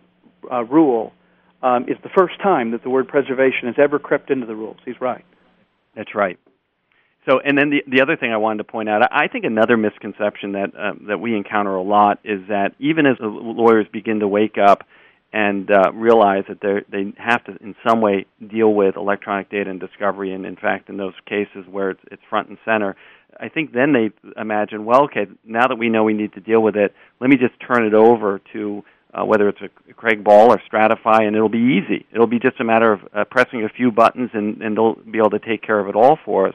uh, 0.50 0.64
rule 0.64 1.12
um, 1.62 1.84
is 1.84 1.96
the 2.02 2.10
first 2.16 2.40
time 2.42 2.72
that 2.72 2.82
the 2.82 2.90
word 2.90 3.08
preservation 3.08 3.66
has 3.66 3.76
ever 3.78 3.98
crept 3.98 4.30
into 4.30 4.46
the 4.46 4.56
rules. 4.56 4.78
He's 4.84 5.00
right. 5.00 5.24
That's 5.94 6.14
right. 6.14 6.38
So, 7.28 7.38
and 7.38 7.56
then 7.56 7.70
the 7.70 7.82
the 7.86 8.02
other 8.02 8.16
thing 8.16 8.32
I 8.32 8.38
wanted 8.38 8.58
to 8.58 8.64
point 8.64 8.88
out, 8.88 9.02
I 9.12 9.28
think 9.28 9.44
another 9.44 9.76
misconception 9.76 10.52
that 10.52 10.74
uh, 10.76 10.92
that 11.08 11.20
we 11.20 11.36
encounter 11.36 11.74
a 11.74 11.82
lot 11.82 12.18
is 12.24 12.40
that 12.48 12.74
even 12.78 13.06
as 13.06 13.16
lawyers 13.20 13.86
begin 13.92 14.20
to 14.20 14.28
wake 14.28 14.56
up 14.58 14.84
and 15.32 15.70
uh, 15.70 15.92
realize 15.92 16.44
that 16.48 16.60
they 16.60 17.12
have 17.16 17.44
to 17.44 17.56
in 17.62 17.74
some 17.86 18.00
way 18.00 18.26
deal 18.50 18.74
with 18.74 18.96
electronic 18.96 19.48
data 19.50 19.70
and 19.70 19.78
discovery, 19.78 20.32
and 20.32 20.44
in 20.44 20.56
fact, 20.56 20.88
in 20.88 20.96
those 20.96 21.14
cases 21.26 21.64
where 21.70 21.90
it's, 21.90 22.00
it's 22.10 22.22
front 22.28 22.48
and 22.48 22.58
center, 22.64 22.96
I 23.38 23.48
think 23.48 23.72
then 23.72 23.92
they 23.92 24.10
imagine, 24.40 24.84
well, 24.84 25.04
okay, 25.04 25.26
now 25.44 25.68
that 25.68 25.76
we 25.76 25.88
know 25.88 26.04
we 26.04 26.14
need 26.14 26.32
to 26.32 26.40
deal 26.40 26.60
with 26.60 26.76
it, 26.76 26.92
let 27.20 27.30
me 27.30 27.36
just 27.36 27.54
turn 27.66 27.86
it 27.86 27.94
over 27.94 28.40
to 28.52 28.82
uh, 29.14 29.24
whether 29.24 29.48
it's 29.48 29.60
a 29.60 29.92
Craig 29.94 30.22
Ball 30.22 30.52
or 30.52 30.60
Stratify, 30.70 31.22
and 31.22 31.34
it'll 31.34 31.48
be 31.48 31.80
easy. 31.82 32.06
It'll 32.12 32.26
be 32.26 32.38
just 32.38 32.60
a 32.60 32.64
matter 32.64 32.92
of 32.92 33.00
uh, 33.14 33.24
pressing 33.24 33.64
a 33.64 33.68
few 33.68 33.90
buttons, 33.90 34.30
and, 34.34 34.60
and 34.62 34.76
they'll 34.76 34.94
be 34.94 35.18
able 35.18 35.30
to 35.30 35.38
take 35.38 35.62
care 35.62 35.80
of 35.80 35.88
it 35.88 35.96
all 35.96 36.18
for 36.24 36.48
us. 36.48 36.54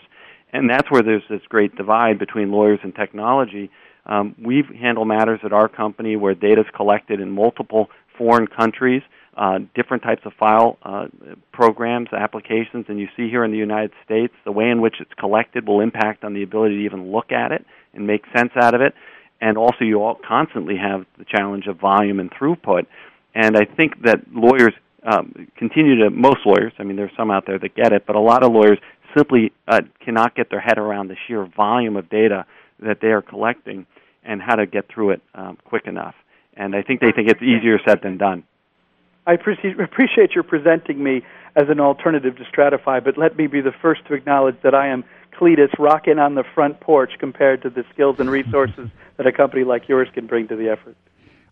And 0.53 0.69
that's 0.69 0.89
where 0.89 1.01
there's 1.01 1.23
this 1.29 1.41
great 1.49 1.75
divide 1.75 2.17
between 2.19 2.51
lawyers 2.51 2.79
and 2.83 2.95
technology. 2.95 3.69
Um, 4.05 4.35
we 4.41 4.63
handle 4.79 5.03
matters 5.03 5.39
at 5.43 5.51
our 5.51 5.67
company 5.67 6.15
where 6.15 6.35
data 6.35 6.61
is 6.61 6.67
collected 6.75 7.19
in 7.19 7.31
multiple 7.31 7.89
foreign 8.17 8.47
countries, 8.47 9.01
uh, 9.37 9.59
different 9.75 10.03
types 10.03 10.21
of 10.25 10.33
file 10.33 10.77
uh, 10.83 11.07
programs, 11.51 12.09
applications, 12.13 12.85
and 12.87 12.99
you 12.99 13.07
see 13.17 13.29
here 13.29 13.43
in 13.43 13.51
the 13.51 13.57
United 13.57 13.91
States, 14.05 14.33
the 14.45 14.51
way 14.51 14.69
in 14.69 14.81
which 14.81 14.95
it's 14.99 15.13
collected 15.19 15.67
will 15.67 15.81
impact 15.81 16.23
on 16.23 16.33
the 16.33 16.43
ability 16.43 16.77
to 16.77 16.85
even 16.85 17.11
look 17.11 17.31
at 17.31 17.51
it 17.51 17.65
and 17.93 18.07
make 18.07 18.23
sense 18.35 18.51
out 18.61 18.73
of 18.73 18.81
it 18.81 18.93
and 19.41 19.57
also 19.57 19.83
you 19.83 20.01
all 20.01 20.17
constantly 20.27 20.77
have 20.77 21.05
the 21.17 21.25
challenge 21.25 21.67
of 21.67 21.77
volume 21.77 22.19
and 22.19 22.31
throughput. 22.31 22.85
And 23.33 23.57
I 23.57 23.65
think 23.65 24.01
that 24.03 24.21
lawyers 24.31 24.73
um, 25.03 25.47
continue 25.57 26.03
to 26.03 26.09
most 26.09 26.39
lawyers. 26.45 26.73
I 26.79 26.83
mean, 26.83 26.95
there's 26.95 27.11
some 27.17 27.29
out 27.31 27.45
there 27.45 27.59
that 27.59 27.75
get 27.75 27.91
it, 27.91 28.05
but 28.07 28.15
a 28.15 28.19
lot 28.19 28.43
of 28.43 28.51
lawyers 28.51 28.79
simply 29.15 29.51
uh, 29.67 29.81
cannot 30.03 30.35
get 30.35 30.49
their 30.49 30.59
head 30.59 30.77
around 30.77 31.09
the 31.09 31.15
sheer 31.27 31.45
volume 31.45 31.95
of 31.95 32.09
data 32.09 32.45
that 32.79 32.99
they 33.01 33.09
are 33.09 33.21
collecting 33.21 33.85
and 34.23 34.41
how 34.41 34.55
to 34.55 34.65
get 34.65 34.87
through 34.87 35.11
it 35.11 35.21
um, 35.35 35.57
quick 35.63 35.85
enough. 35.85 36.15
And 36.55 36.75
I 36.75 36.81
think 36.81 37.01
they 37.01 37.11
think 37.11 37.29
it's 37.29 37.41
easier 37.41 37.79
said 37.85 38.01
than 38.01 38.17
done. 38.17 38.43
I 39.27 39.33
appreciate 39.33 40.31
your 40.35 40.43
presenting 40.43 41.03
me 41.03 41.23
as 41.55 41.69
an 41.69 41.79
alternative 41.79 42.35
to 42.37 42.43
Stratify, 42.43 43.03
but 43.03 43.17
let 43.17 43.37
me 43.37 43.47
be 43.47 43.61
the 43.61 43.71
first 43.71 44.05
to 44.05 44.13
acknowledge 44.13 44.55
that 44.61 44.75
I 44.75 44.87
am 44.87 45.03
Cletus 45.33 45.71
rocking 45.79 46.19
on 46.19 46.35
the 46.35 46.43
front 46.53 46.79
porch 46.79 47.13
compared 47.19 47.61
to 47.63 47.69
the 47.69 47.83
skills 47.93 48.17
and 48.19 48.29
resources 48.29 48.89
that 49.17 49.25
a 49.25 49.31
company 49.31 49.63
like 49.63 49.89
yours 49.89 50.07
can 50.13 50.27
bring 50.27 50.47
to 50.47 50.55
the 50.55 50.69
effort. 50.69 50.95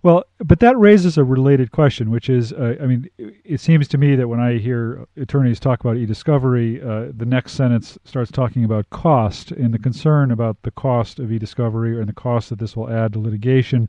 Well, 0.03 0.25
but 0.39 0.59
that 0.59 0.77
raises 0.77 1.17
a 1.17 1.23
related 1.23 1.71
question, 1.71 2.11
which 2.11 2.29
is, 2.29 2.51
uh, 2.51 2.75
I 2.81 2.87
mean, 2.87 3.09
it 3.17 3.61
seems 3.61 3.87
to 3.87 3.97
me 3.97 4.17
that 4.17 4.27
when 4.27 4.41
I 4.41 4.57
hear 4.57 5.07
attorneys 5.15 5.61
talk 5.61 5.79
about 5.79 5.95
e-discovery, 5.95 6.81
uh, 6.81 7.05
the 7.15 7.25
next 7.25 7.53
sentence 7.53 7.97
starts 8.03 8.29
talking 8.29 8.65
about 8.65 8.89
cost 8.89 9.51
and 9.51 9.73
the 9.73 9.79
concern 9.79 10.29
about 10.29 10.61
the 10.63 10.71
cost 10.71 11.19
of 11.19 11.31
e-discovery 11.31 11.97
and 11.97 12.09
the 12.09 12.13
cost 12.13 12.49
that 12.49 12.59
this 12.59 12.75
will 12.75 12.89
add 12.89 13.13
to 13.13 13.19
litigation. 13.19 13.87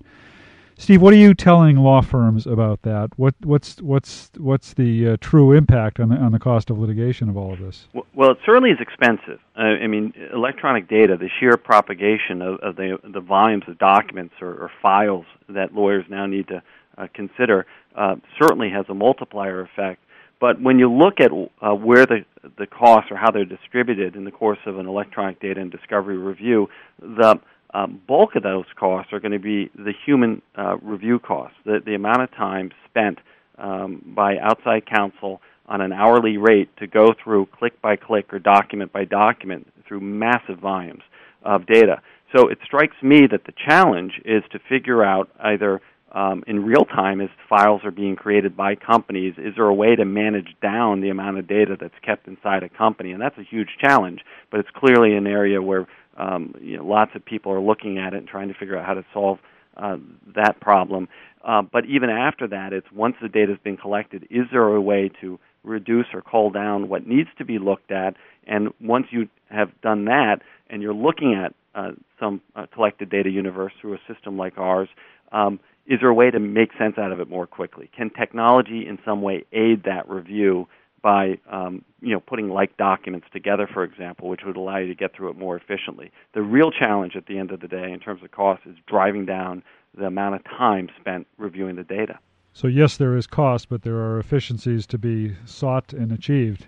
Steve, 0.76 1.00
what 1.00 1.12
are 1.12 1.16
you 1.16 1.34
telling 1.34 1.76
law 1.76 2.00
firms 2.00 2.46
about 2.46 2.82
that? 2.82 3.10
What, 3.16 3.34
what's 3.42 3.80
what's 3.80 4.30
what's 4.36 4.74
the 4.74 5.10
uh, 5.10 5.16
true 5.20 5.52
impact 5.52 6.00
on 6.00 6.08
the 6.08 6.16
on 6.16 6.32
the 6.32 6.38
cost 6.38 6.68
of 6.68 6.78
litigation 6.78 7.28
of 7.28 7.36
all 7.36 7.52
of 7.52 7.60
this? 7.60 7.86
Well, 8.14 8.32
it 8.32 8.38
certainly 8.44 8.70
is 8.70 8.78
expensive. 8.80 9.38
Uh, 9.56 9.62
I 9.62 9.86
mean, 9.86 10.12
electronic 10.32 10.88
data, 10.88 11.16
the 11.16 11.30
sheer 11.38 11.56
propagation 11.56 12.42
of, 12.42 12.58
of 12.60 12.76
the 12.76 12.98
the 13.04 13.20
volumes 13.20 13.64
of 13.68 13.78
documents 13.78 14.34
or, 14.40 14.50
or 14.50 14.70
files 14.82 15.26
that 15.48 15.74
lawyers 15.74 16.04
now 16.08 16.26
need 16.26 16.48
to 16.48 16.62
uh, 16.98 17.06
consider, 17.14 17.66
uh, 17.94 18.16
certainly 18.40 18.70
has 18.70 18.86
a 18.88 18.94
multiplier 18.94 19.60
effect. 19.60 20.00
But 20.40 20.60
when 20.60 20.78
you 20.78 20.92
look 20.92 21.20
at 21.20 21.30
uh, 21.32 21.74
where 21.74 22.04
the 22.04 22.24
the 22.58 22.66
costs 22.66 23.10
or 23.10 23.16
how 23.16 23.30
they're 23.30 23.44
distributed 23.44 24.16
in 24.16 24.24
the 24.24 24.30
course 24.30 24.58
of 24.66 24.78
an 24.78 24.86
electronic 24.86 25.40
data 25.40 25.60
and 25.60 25.70
discovery 25.70 26.18
review, 26.18 26.68
the 27.00 27.40
um, 27.74 28.00
bulk 28.06 28.36
of 28.36 28.42
those 28.42 28.64
costs 28.78 29.12
are 29.12 29.20
going 29.20 29.32
to 29.32 29.38
be 29.38 29.70
the 29.74 29.92
human 30.06 30.40
uh, 30.56 30.76
review 30.78 31.18
costs, 31.18 31.56
the, 31.64 31.80
the 31.84 31.94
amount 31.94 32.22
of 32.22 32.30
time 32.30 32.70
spent 32.88 33.18
um, 33.58 34.02
by 34.16 34.38
outside 34.38 34.86
counsel 34.86 35.40
on 35.66 35.80
an 35.80 35.92
hourly 35.92 36.36
rate 36.36 36.70
to 36.78 36.86
go 36.86 37.14
through 37.22 37.46
click 37.46 37.80
by 37.82 37.96
click 37.96 38.32
or 38.32 38.38
document 38.38 38.92
by 38.92 39.04
document 39.04 39.66
through 39.86 40.00
massive 40.00 40.58
volumes 40.58 41.02
of 41.42 41.66
data. 41.66 42.00
So 42.34 42.48
it 42.48 42.58
strikes 42.64 42.96
me 43.02 43.26
that 43.30 43.44
the 43.44 43.52
challenge 43.68 44.20
is 44.24 44.42
to 44.52 44.58
figure 44.68 45.04
out 45.04 45.30
either 45.40 45.80
um, 46.12 46.44
in 46.46 46.64
real 46.64 46.84
time 46.84 47.20
as 47.20 47.28
files 47.48 47.80
are 47.84 47.90
being 47.90 48.14
created 48.14 48.56
by 48.56 48.76
companies, 48.76 49.34
is 49.36 49.54
there 49.56 49.66
a 49.66 49.74
way 49.74 49.96
to 49.96 50.04
manage 50.04 50.54
down 50.62 51.00
the 51.00 51.10
amount 51.10 51.38
of 51.38 51.48
data 51.48 51.76
that's 51.78 51.94
kept 52.04 52.28
inside 52.28 52.62
a 52.62 52.68
company? 52.68 53.10
And 53.10 53.20
that's 53.20 53.36
a 53.36 53.42
huge 53.42 53.70
challenge, 53.84 54.20
but 54.50 54.60
it's 54.60 54.68
clearly 54.76 55.16
an 55.16 55.26
area 55.26 55.60
where 55.60 55.88
um, 56.16 56.54
you 56.60 56.76
know, 56.76 56.84
lots 56.84 57.12
of 57.14 57.24
people 57.24 57.52
are 57.52 57.60
looking 57.60 57.98
at 57.98 58.14
it 58.14 58.18
and 58.18 58.28
trying 58.28 58.48
to 58.48 58.54
figure 58.54 58.76
out 58.78 58.86
how 58.86 58.94
to 58.94 59.04
solve 59.12 59.38
uh, 59.76 59.96
that 60.34 60.60
problem. 60.60 61.08
Uh, 61.44 61.62
but 61.62 61.84
even 61.86 62.08
after 62.10 62.46
that, 62.48 62.72
it's 62.72 62.86
once 62.92 63.16
the 63.20 63.28
data 63.28 63.52
has 63.52 63.60
been 63.62 63.76
collected, 63.76 64.26
is 64.30 64.46
there 64.50 64.66
a 64.66 64.80
way 64.80 65.10
to 65.20 65.38
reduce 65.62 66.06
or 66.12 66.22
cull 66.22 66.50
down 66.50 66.88
what 66.88 67.06
needs 67.06 67.28
to 67.38 67.44
be 67.44 67.58
looked 67.58 67.90
at? 67.90 68.14
And 68.46 68.68
once 68.80 69.06
you 69.10 69.28
have 69.50 69.68
done 69.82 70.04
that, 70.06 70.40
and 70.70 70.82
you're 70.82 70.94
looking 70.94 71.34
at 71.34 71.54
uh, 71.74 71.92
some 72.18 72.40
uh, 72.56 72.66
collected 72.72 73.10
data 73.10 73.30
universe 73.30 73.72
through 73.80 73.94
a 73.94 74.12
system 74.12 74.38
like 74.38 74.56
ours, 74.58 74.88
um, 75.32 75.60
is 75.86 76.00
there 76.00 76.08
a 76.08 76.14
way 76.14 76.30
to 76.30 76.40
make 76.40 76.70
sense 76.78 76.96
out 76.96 77.12
of 77.12 77.20
it 77.20 77.28
more 77.28 77.46
quickly? 77.46 77.90
Can 77.94 78.10
technology 78.10 78.86
in 78.88 78.98
some 79.04 79.20
way 79.20 79.44
aid 79.52 79.82
that 79.84 80.08
review 80.08 80.66
by 81.04 81.38
um, 81.52 81.84
you 82.00 82.12
know 82.12 82.18
putting 82.18 82.48
like 82.48 82.76
documents 82.78 83.26
together, 83.30 83.68
for 83.72 83.84
example, 83.84 84.28
which 84.28 84.40
would 84.44 84.56
allow 84.56 84.78
you 84.78 84.88
to 84.88 84.94
get 84.94 85.14
through 85.14 85.28
it 85.28 85.36
more 85.36 85.54
efficiently. 85.54 86.10
The 86.32 86.42
real 86.42 86.72
challenge 86.72 87.14
at 87.14 87.26
the 87.26 87.38
end 87.38 87.52
of 87.52 87.60
the 87.60 87.68
day, 87.68 87.92
in 87.92 88.00
terms 88.00 88.24
of 88.24 88.32
cost, 88.32 88.62
is 88.64 88.74
driving 88.88 89.26
down 89.26 89.62
the 89.96 90.06
amount 90.06 90.34
of 90.36 90.44
time 90.44 90.88
spent 90.98 91.28
reviewing 91.36 91.76
the 91.76 91.84
data. 91.84 92.18
So 92.54 92.68
yes, 92.68 92.96
there 92.96 93.16
is 93.16 93.26
cost, 93.26 93.68
but 93.68 93.82
there 93.82 93.96
are 93.96 94.18
efficiencies 94.18 94.86
to 94.86 94.98
be 94.98 95.36
sought 95.44 95.92
and 95.92 96.10
achieved. 96.10 96.66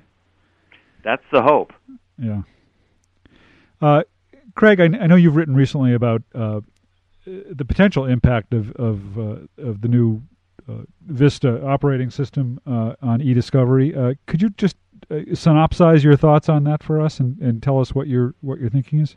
That's 1.02 1.24
the 1.32 1.42
hope. 1.42 1.72
Yeah. 2.18 2.42
Uh, 3.80 4.02
Craig, 4.54 4.80
I, 4.80 4.84
I, 4.84 5.06
know 5.06 5.16
you've 5.16 5.36
written 5.36 5.54
recently 5.54 5.94
about 5.94 6.22
uh, 6.34 6.60
the 7.24 7.64
potential 7.64 8.04
impact 8.04 8.52
of 8.52 8.70
of, 8.72 9.18
uh, 9.18 9.36
of 9.56 9.80
the 9.80 9.88
new 9.88 10.22
Vista 11.06 11.64
operating 11.64 12.10
system 12.10 12.60
uh, 12.66 12.94
on 13.02 13.20
eDiscovery. 13.20 13.96
Uh, 13.96 14.14
could 14.26 14.42
you 14.42 14.50
just 14.50 14.76
synopsize 15.10 16.02
your 16.02 16.16
thoughts 16.16 16.48
on 16.48 16.64
that 16.64 16.82
for 16.82 17.00
us 17.00 17.20
and, 17.20 17.38
and 17.38 17.62
tell 17.62 17.80
us 17.80 17.94
what 17.94 18.08
your 18.08 18.34
what 18.40 18.58
your 18.58 18.70
thinking 18.70 19.00
is? 19.00 19.14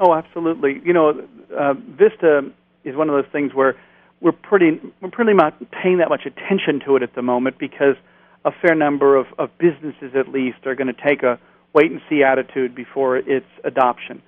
Oh, 0.00 0.14
absolutely. 0.14 0.80
You 0.84 0.92
know, 0.92 1.26
uh, 1.56 1.74
Vista 1.74 2.50
is 2.84 2.96
one 2.96 3.08
of 3.08 3.14
those 3.14 3.30
things 3.32 3.54
where 3.54 3.76
we're 4.20 4.32
pretty 4.32 4.80
we're 5.00 5.10
pretty 5.10 5.34
not 5.34 5.54
paying 5.70 5.98
that 5.98 6.08
much 6.08 6.26
attention 6.26 6.80
to 6.86 6.96
it 6.96 7.02
at 7.02 7.14
the 7.14 7.22
moment 7.22 7.58
because 7.58 7.96
a 8.44 8.50
fair 8.50 8.74
number 8.74 9.16
of, 9.16 9.26
of 9.38 9.50
businesses, 9.58 10.12
at 10.14 10.28
least, 10.28 10.58
are 10.66 10.74
going 10.74 10.92
to 10.92 11.02
take 11.06 11.22
a 11.22 11.38
wait 11.74 11.90
and 11.90 12.00
see 12.08 12.22
attitude 12.22 12.74
before 12.74 13.16
its 13.16 13.46
adoption. 13.64 14.22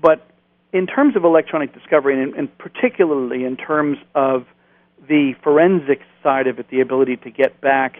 But 0.00 0.26
in 0.72 0.86
terms 0.86 1.16
of 1.16 1.24
electronic 1.24 1.74
discovery, 1.74 2.20
and, 2.20 2.34
and 2.34 2.58
particularly 2.58 3.44
in 3.44 3.56
terms 3.56 3.98
of 4.14 4.46
the 5.08 5.34
forensic 5.42 6.00
side 6.22 6.46
of 6.46 6.58
it, 6.58 6.68
the 6.70 6.80
ability 6.80 7.16
to 7.18 7.30
get 7.30 7.60
back 7.60 7.96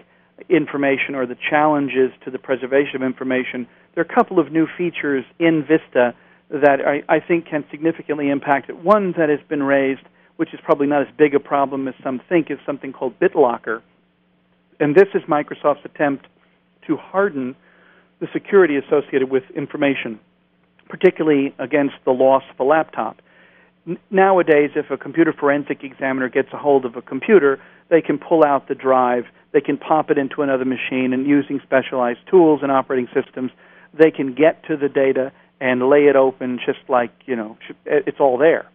information 0.49 1.15
or 1.15 1.25
the 1.25 1.37
challenges 1.49 2.11
to 2.25 2.31
the 2.31 2.39
preservation 2.39 2.95
of 2.95 3.03
information, 3.03 3.67
there 3.93 4.03
are 4.03 4.09
a 4.09 4.15
couple 4.15 4.39
of 4.39 4.51
new 4.51 4.67
features 4.77 5.25
in 5.39 5.63
Vista 5.67 6.13
that 6.49 6.79
I, 6.85 7.03
I 7.07 7.19
think 7.19 7.45
can 7.47 7.63
significantly 7.71 8.29
impact 8.29 8.69
it. 8.69 8.77
One 8.77 9.13
that 9.17 9.29
has 9.29 9.39
been 9.47 9.63
raised, 9.63 10.01
which 10.37 10.53
is 10.53 10.59
probably 10.63 10.87
not 10.87 11.01
as 11.01 11.07
big 11.17 11.33
a 11.35 11.39
problem 11.39 11.87
as 11.87 11.93
some 12.03 12.21
think, 12.27 12.51
is 12.51 12.57
something 12.65 12.91
called 12.91 13.19
BitLocker. 13.19 13.81
And 14.79 14.95
this 14.95 15.07
is 15.13 15.21
Microsoft's 15.23 15.85
attempt 15.85 16.27
to 16.87 16.97
harden 16.97 17.55
the 18.19 18.27
security 18.33 18.77
associated 18.77 19.29
with 19.29 19.43
information, 19.55 20.19
particularly 20.89 21.53
against 21.59 21.95
the 22.05 22.11
loss 22.11 22.43
of 22.51 22.59
a 22.59 22.63
laptop. 22.63 23.21
Nowadays, 24.09 24.71
if 24.75 24.91
a 24.91 24.97
computer 24.97 25.33
forensic 25.33 25.83
examiner 25.83 26.29
gets 26.29 26.49
a 26.53 26.57
hold 26.57 26.85
of 26.85 26.95
a 26.95 27.01
computer, 27.01 27.59
they 27.89 28.01
can 28.01 28.19
pull 28.19 28.43
out 28.45 28.67
the 28.67 28.75
drive, 28.75 29.25
they 29.53 29.61
can 29.61 29.77
pop 29.77 30.11
it 30.11 30.17
into 30.17 30.43
another 30.43 30.65
machine, 30.65 31.13
and 31.13 31.25
using 31.25 31.59
specialized 31.63 32.19
tools 32.29 32.59
and 32.61 32.71
operating 32.71 33.07
systems, 33.13 33.51
they 33.93 34.11
can 34.11 34.33
get 34.33 34.63
to 34.65 34.77
the 34.77 34.87
data 34.87 35.31
and 35.59 35.89
lay 35.89 36.05
it 36.05 36.15
open 36.15 36.59
just 36.63 36.79
like, 36.87 37.11
you 37.25 37.35
know, 37.35 37.57
it's 37.85 38.19
all 38.19 38.37
there. 38.37 38.69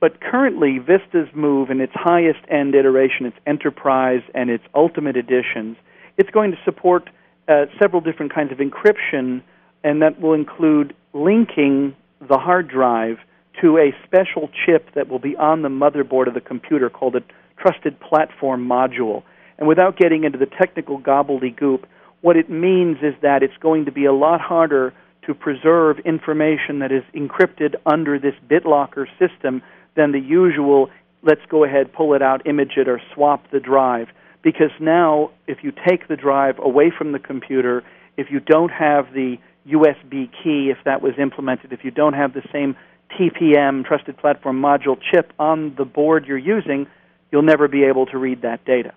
But 0.00 0.20
currently, 0.20 0.78
Vista's 0.78 1.28
move 1.34 1.70
in 1.70 1.80
its 1.80 1.92
highest 1.94 2.40
end 2.48 2.74
iteration, 2.74 3.26
its 3.26 3.36
enterprise 3.46 4.22
and 4.34 4.50
its 4.50 4.64
ultimate 4.74 5.16
editions, 5.16 5.76
it's 6.18 6.30
going 6.30 6.50
to 6.50 6.58
support 6.64 7.08
uh, 7.48 7.66
several 7.80 8.00
different 8.00 8.34
kinds 8.34 8.52
of 8.52 8.58
encryption, 8.58 9.42
and 9.84 10.02
that 10.02 10.20
will 10.20 10.34
include 10.34 10.94
linking 11.12 11.94
the 12.20 12.38
hard 12.38 12.68
drive 12.68 13.18
to 13.60 13.78
a 13.78 13.94
special 14.04 14.50
chip 14.64 14.94
that 14.94 15.08
will 15.08 15.18
be 15.18 15.36
on 15.36 15.62
the 15.62 15.68
motherboard 15.68 16.28
of 16.28 16.34
the 16.34 16.40
computer 16.40 16.90
called 16.90 17.16
a 17.16 17.22
trusted 17.58 17.98
platform 18.00 18.66
module. 18.66 19.22
And 19.58 19.66
without 19.66 19.96
getting 19.96 20.24
into 20.24 20.38
the 20.38 20.46
technical 20.46 21.00
gobbledygook, 21.00 21.84
what 22.20 22.36
it 22.36 22.50
means 22.50 22.98
is 23.02 23.14
that 23.22 23.42
it's 23.42 23.56
going 23.60 23.84
to 23.86 23.92
be 23.92 24.04
a 24.04 24.12
lot 24.12 24.40
harder 24.40 24.92
to 25.26 25.34
preserve 25.34 25.98
information 26.00 26.78
that 26.80 26.92
is 26.92 27.02
encrypted 27.14 27.74
under 27.84 28.18
this 28.18 28.34
BitLocker 28.48 29.06
system 29.18 29.62
than 29.96 30.12
the 30.12 30.20
usual 30.20 30.90
let's 31.26 31.44
go 31.48 31.64
ahead, 31.64 31.92
pull 31.92 32.14
it 32.14 32.22
out, 32.22 32.46
image 32.46 32.72
it, 32.76 32.88
or 32.88 33.00
swap 33.12 33.50
the 33.50 33.60
drive. 33.60 34.08
Because 34.42 34.70
now, 34.80 35.30
if 35.46 35.58
you 35.62 35.72
take 35.86 36.08
the 36.08 36.16
drive 36.16 36.58
away 36.58 36.92
from 36.96 37.12
the 37.12 37.18
computer, 37.18 37.82
if 38.16 38.30
you 38.30 38.38
don't 38.38 38.70
have 38.70 39.12
the 39.12 39.36
USB 39.68 40.30
key, 40.42 40.70
if 40.70 40.78
that 40.84 41.02
was 41.02 41.14
implemented, 41.18 41.72
if 41.72 41.84
you 41.84 41.90
don't 41.90 42.12
have 42.12 42.32
the 42.32 42.42
same 42.52 42.76
TPM, 43.18 43.84
Trusted 43.84 44.16
Platform 44.18 44.60
Module 44.60 44.98
chip 45.00 45.32
on 45.38 45.74
the 45.76 45.84
board 45.84 46.26
you're 46.26 46.38
using, 46.38 46.86
you'll 47.30 47.42
never 47.42 47.68
be 47.68 47.84
able 47.84 48.06
to 48.06 48.18
read 48.18 48.42
that 48.42 48.64
data. 48.64 48.92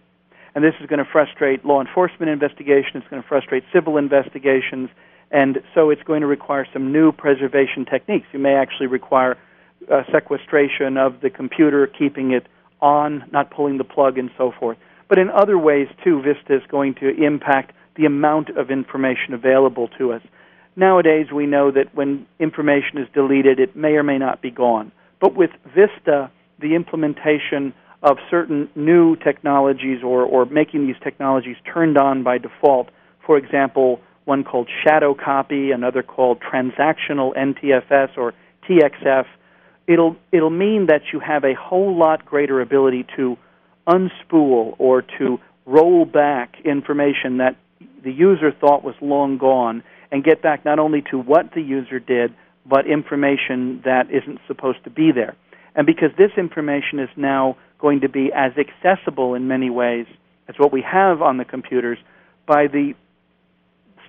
And 0.56 0.64
this 0.64 0.74
is 0.82 0.88
going 0.88 1.04
to 1.04 1.10
frustrate 1.10 1.66
law 1.66 1.82
enforcement 1.82 2.30
investigations, 2.30 3.04
it's 3.04 3.08
going 3.08 3.22
to 3.22 3.28
frustrate 3.28 3.64
civil 3.74 3.98
investigations, 3.98 4.90
and 5.32 5.62
so 5.74 5.90
it's 5.90 6.04
going 6.04 6.22
to 6.22 6.28
require 6.28 6.68
some 6.74 6.92
new 6.92 7.12
preservation 7.12 7.86
techniques. 7.86 8.28
You 8.34 8.40
may 8.40 8.56
actually 8.56 8.88
require 8.88 9.38
uh, 9.92 10.04
sequestration 10.12 10.98
of 10.98 11.22
the 11.22 11.30
computer, 11.30 11.88
keeping 11.88 12.32
it 12.32 12.48
on, 12.82 13.24
not 13.32 13.52
pulling 13.52 13.78
the 13.78 13.84
plug, 13.84 14.18
and 14.18 14.32
so 14.38 14.52
forth. 14.52 14.78
But 15.08 15.18
in 15.18 15.30
other 15.30 15.58
ways, 15.58 15.88
too, 16.04 16.22
Vista 16.22 16.56
is 16.56 16.64
going 16.70 16.96
to 16.96 17.10
impact 17.10 17.74
the 17.96 18.06
amount 18.06 18.50
of 18.50 18.72
information 18.72 19.34
available 19.34 19.88
to 19.98 20.14
us. 20.14 20.22
Nowadays, 20.76 21.28
we 21.34 21.46
know 21.46 21.72
that 21.72 21.94
when 21.96 22.26
information 22.40 22.98
is 22.98 23.08
deleted, 23.14 23.60
it 23.60 23.76
may 23.76 23.94
or 23.94 24.04
may 24.04 24.18
not 24.18 24.42
be 24.42 24.52
gone. 24.52 24.92
But 25.20 25.36
with 25.36 25.52
Vista, 25.66 26.32
the 26.60 26.76
implementation 26.76 27.74
of 28.02 28.18
certain 28.30 28.70
new 28.76 29.16
technologies 29.18 30.04
or, 30.04 30.24
or 30.24 30.46
making 30.46 30.88
these 30.88 30.96
technologies 31.04 31.58
turned 31.72 31.98
on 31.98 32.24
by 32.24 32.38
default, 32.38 32.90
for 33.26 33.38
example, 33.38 34.00
one 34.26 34.44
called 34.44 34.70
shadow 34.86 35.14
copy, 35.14 35.72
another 35.72 36.04
called 36.04 36.40
transactional 36.40 37.36
NTFS 37.36 38.18
or 38.18 38.34
TXF, 38.70 39.26
it'll 39.88 40.16
it'll 40.32 40.50
mean 40.52 40.86
that 40.86 41.02
you 41.12 41.20
have 41.20 41.44
a 41.44 41.56
whole 41.56 41.98
lot 41.98 42.26
greater 42.26 42.62
ability 42.62 43.06
to 43.16 43.38
unspool 43.88 44.76
or 44.78 45.02
to 45.02 45.40
roll 45.66 46.06
back 46.06 46.56
information 46.64 47.38
that 47.38 47.58
the 48.04 48.12
user 48.12 48.52
thought 48.52 48.84
was 48.84 48.96
long 49.02 49.38
gone 49.38 49.84
and 50.12 50.24
get 50.24 50.42
back 50.42 50.66
not 50.66 50.80
only 50.80 51.02
to 51.12 51.18
what 51.18 51.54
the 51.54 51.62
user 51.62 52.00
did 52.00 52.34
but 52.66 52.86
information 52.86 53.82
that 53.84 54.12
isn't 54.12 54.40
supposed 54.48 54.84
to 54.84 54.90
be 54.90 55.12
there. 55.12 55.36
And 55.76 55.86
because 55.86 56.12
this 56.18 56.32
information 56.38 57.00
is 57.00 57.10
now 57.16 57.58
going 57.80 58.02
to 58.02 58.10
be 58.10 58.32
as 58.34 58.52
accessible 58.58 59.34
in 59.34 59.48
many 59.48 59.70
ways 59.70 60.06
as 60.48 60.56
what 60.58 60.72
we 60.72 60.82
have 60.82 61.22
on 61.22 61.38
the 61.38 61.46
computers 61.46 61.98
by 62.46 62.68
the 62.68 62.94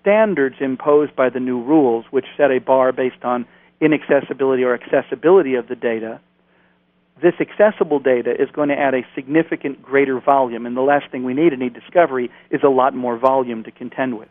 standards 0.01 0.57
imposed 0.61 1.15
by 1.15 1.29
the 1.29 1.41
new 1.41 1.63
rules, 1.63 2.05
which 2.11 2.25
set 2.37 2.51
a 2.51 2.59
bar 2.59 2.93
based 2.93 3.23
on 3.23 3.47
inaccessibility 3.81 4.63
or 4.65 4.75
accessibility 4.75 5.55
of 5.55 5.69
the 5.69 5.77
data, 5.77 6.21
this 7.23 7.35
accessible 7.39 7.99
data 7.99 8.31
is 8.31 8.51
going 8.51 8.71
to 8.71 8.79
add 8.79 8.95
a 8.95 9.03
significant 9.15 9.83
greater 9.83 10.19
volume. 10.21 10.65
And 10.65 10.77
the 10.77 10.81
last 10.81 11.11
thing 11.11 11.25
we 11.25 11.35
need 11.35 11.53
in 11.53 11.63
e-discovery 11.63 12.31
is 12.51 12.63
a 12.63 12.69
lot 12.69 12.95
more 12.95 13.19
volume 13.19 13.65
to 13.65 13.71
contend 13.71 14.19
with. 14.19 14.29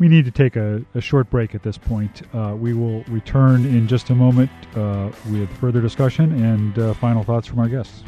We 0.00 0.08
need 0.08 0.24
to 0.24 0.30
take 0.30 0.56
a, 0.56 0.82
a 0.94 1.00
short 1.02 1.28
break 1.28 1.54
at 1.54 1.62
this 1.62 1.76
point. 1.76 2.22
Uh, 2.34 2.56
we 2.58 2.72
will 2.72 3.04
return 3.04 3.66
in 3.66 3.86
just 3.86 4.08
a 4.08 4.14
moment 4.14 4.50
uh, 4.74 5.10
with 5.30 5.52
further 5.58 5.82
discussion 5.82 6.42
and 6.42 6.78
uh, 6.78 6.94
final 6.94 7.22
thoughts 7.22 7.46
from 7.46 7.58
our 7.58 7.68
guests. 7.68 8.02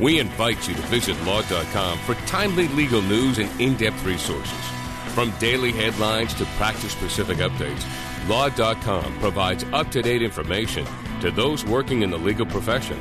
We 0.00 0.18
invite 0.18 0.66
you 0.66 0.74
to 0.74 0.82
visit 0.82 1.16
law.com 1.22 1.98
for 1.98 2.14
timely 2.26 2.66
legal 2.68 3.00
news 3.02 3.38
and 3.38 3.48
in 3.60 3.76
depth 3.76 4.04
resources. 4.04 4.58
From 5.14 5.32
daily 5.38 5.70
headlines 5.70 6.34
to 6.34 6.44
practice 6.56 6.90
specific 6.90 7.38
updates, 7.38 7.86
Law.com 8.28 9.16
provides 9.20 9.62
up 9.72 9.92
to 9.92 10.02
date 10.02 10.22
information 10.22 10.84
to 11.20 11.30
those 11.30 11.64
working 11.64 12.02
in 12.02 12.10
the 12.10 12.18
legal 12.18 12.46
profession. 12.46 12.98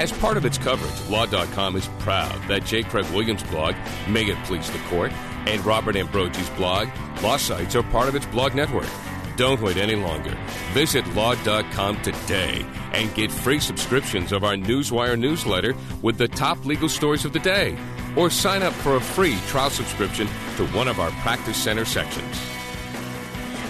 As 0.00 0.10
part 0.10 0.36
of 0.36 0.44
its 0.44 0.58
coverage, 0.58 1.08
Law.com 1.08 1.76
is 1.76 1.86
proud 2.00 2.36
that 2.48 2.64
J. 2.64 2.82
Craig 2.82 3.06
Williams' 3.12 3.44
blog, 3.44 3.76
May 4.08 4.24
It 4.24 4.38
Please 4.44 4.68
the 4.68 4.78
Court, 4.88 5.12
and 5.46 5.64
Robert 5.64 5.96
Ambrogi's 5.96 6.50
blog, 6.50 6.88
Law 7.22 7.36
Sites, 7.36 7.74
are 7.76 7.82
part 7.84 8.08
of 8.08 8.14
its 8.14 8.26
blog 8.26 8.54
network. 8.54 8.88
Don't 9.36 9.60
wait 9.60 9.76
any 9.76 9.96
longer. 9.96 10.36
Visit 10.72 11.06
law.com 11.14 12.00
today 12.02 12.64
and 12.92 13.14
get 13.14 13.32
free 13.32 13.58
subscriptions 13.58 14.32
of 14.32 14.44
our 14.44 14.54
Newswire 14.54 15.18
newsletter 15.18 15.74
with 16.02 16.18
the 16.18 16.28
top 16.28 16.64
legal 16.64 16.88
stories 16.88 17.24
of 17.24 17.32
the 17.32 17.40
day. 17.40 17.76
Or 18.16 18.30
sign 18.30 18.62
up 18.62 18.72
for 18.72 18.96
a 18.96 19.00
free 19.00 19.36
trial 19.48 19.70
subscription 19.70 20.28
to 20.56 20.66
one 20.68 20.86
of 20.86 21.00
our 21.00 21.10
Practice 21.22 21.56
Center 21.56 21.84
sections. 21.84 22.40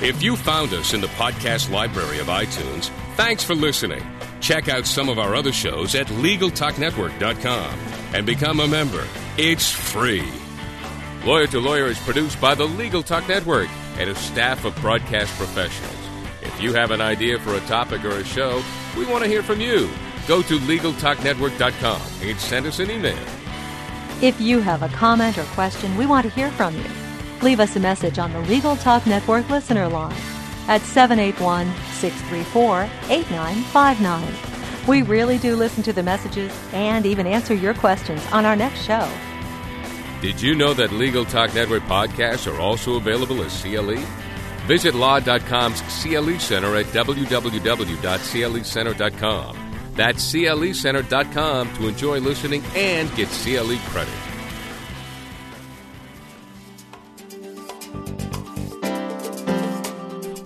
If 0.02 0.22
you 0.22 0.36
found 0.36 0.74
us 0.74 0.92
in 0.92 1.00
the 1.00 1.06
podcast 1.08 1.70
library 1.70 2.18
of 2.18 2.26
iTunes, 2.26 2.90
thanks 3.16 3.42
for 3.42 3.54
listening. 3.54 4.02
Check 4.40 4.68
out 4.68 4.84
some 4.86 5.08
of 5.08 5.18
our 5.18 5.34
other 5.34 5.52
shows 5.52 5.94
at 5.94 6.08
LegalTalkNetwork.com 6.08 7.78
and 8.12 8.26
become 8.26 8.60
a 8.60 8.68
member. 8.68 9.06
It's 9.38 9.70
free. 9.70 10.43
Lawyer 11.24 11.46
to 11.46 11.58
Lawyer 11.58 11.86
is 11.86 11.98
produced 12.00 12.38
by 12.38 12.54
the 12.54 12.66
Legal 12.66 13.02
Talk 13.02 13.26
Network 13.26 13.70
and 13.96 14.10
a 14.10 14.14
staff 14.14 14.66
of 14.66 14.76
broadcast 14.82 15.34
professionals. 15.38 15.96
If 16.42 16.60
you 16.60 16.74
have 16.74 16.90
an 16.90 17.00
idea 17.00 17.38
for 17.38 17.54
a 17.54 17.60
topic 17.60 18.04
or 18.04 18.10
a 18.10 18.24
show, 18.24 18.62
we 18.94 19.06
want 19.06 19.24
to 19.24 19.30
hear 19.30 19.42
from 19.42 19.58
you. 19.58 19.88
Go 20.28 20.42
to 20.42 20.58
LegalTalkNetwork.com 20.58 22.02
and 22.20 22.38
send 22.38 22.66
us 22.66 22.78
an 22.78 22.90
email. 22.90 23.16
If 24.20 24.38
you 24.38 24.60
have 24.60 24.82
a 24.82 24.88
comment 24.90 25.38
or 25.38 25.44
question, 25.54 25.96
we 25.96 26.04
want 26.04 26.24
to 26.24 26.30
hear 26.30 26.50
from 26.50 26.76
you. 26.76 26.84
Leave 27.40 27.58
us 27.58 27.74
a 27.74 27.80
message 27.80 28.18
on 28.18 28.30
the 28.34 28.40
Legal 28.40 28.76
Talk 28.76 29.06
Network 29.06 29.48
listener 29.48 29.88
line 29.88 30.12
at 30.68 30.82
781 30.82 31.72
634 31.92 32.82
8959. 33.08 34.34
We 34.86 35.00
really 35.00 35.38
do 35.38 35.56
listen 35.56 35.82
to 35.84 35.94
the 35.94 36.02
messages 36.02 36.52
and 36.74 37.06
even 37.06 37.26
answer 37.26 37.54
your 37.54 37.72
questions 37.72 38.22
on 38.30 38.44
our 38.44 38.56
next 38.56 38.84
show. 38.84 39.10
Did 40.20 40.40
you 40.40 40.54
know 40.54 40.72
that 40.74 40.92
Legal 40.92 41.24
Talk 41.24 41.52
Network 41.54 41.82
podcasts 41.82 42.50
are 42.50 42.60
also 42.60 42.96
available 42.96 43.42
as 43.42 43.62
CLE? 43.62 44.04
Visit 44.66 44.94
law.com's 44.94 45.82
CLE 45.82 46.38
Center 46.38 46.76
at 46.76 46.86
www.clecenter.com. 46.86 49.56
That's 49.94 50.32
clecenter.com 50.32 51.74
to 51.74 51.88
enjoy 51.88 52.20
listening 52.20 52.62
and 52.74 53.14
get 53.14 53.28
CLE 53.28 53.76
credit. 53.90 54.14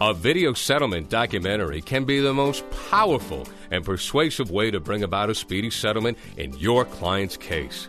A 0.00 0.14
video 0.14 0.52
settlement 0.52 1.10
documentary 1.10 1.82
can 1.82 2.04
be 2.04 2.20
the 2.20 2.32
most 2.32 2.64
powerful 2.88 3.48
and 3.70 3.84
persuasive 3.84 4.50
way 4.50 4.70
to 4.70 4.80
bring 4.80 5.02
about 5.02 5.28
a 5.28 5.34
speedy 5.34 5.70
settlement 5.70 6.16
in 6.36 6.56
your 6.56 6.84
client's 6.84 7.36
case. 7.36 7.88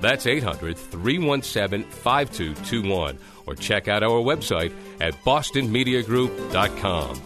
that's 0.00 0.26
800 0.26 0.76
317 0.76 1.84
5221. 1.90 3.18
Or 3.46 3.54
check 3.54 3.88
out 3.88 4.02
our 4.02 4.20
website 4.20 4.72
at 5.00 5.14
bostonmediagroup.com. 5.24 7.22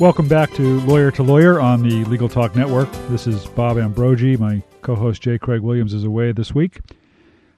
Welcome 0.00 0.28
back 0.28 0.52
to 0.54 0.80
Lawyer 0.82 1.10
to 1.10 1.22
Lawyer 1.22 1.60
on 1.60 1.82
the 1.82 2.04
Legal 2.04 2.28
Talk 2.28 2.54
Network. 2.54 2.88
This 3.08 3.26
is 3.26 3.46
Bob 3.46 3.76
Ambrogi. 3.78 4.38
My 4.38 4.62
co 4.80 4.94
host 4.94 5.20
J. 5.22 5.38
Craig 5.38 5.60
Williams 5.60 5.92
is 5.92 6.04
away 6.04 6.30
this 6.32 6.54
week. 6.54 6.78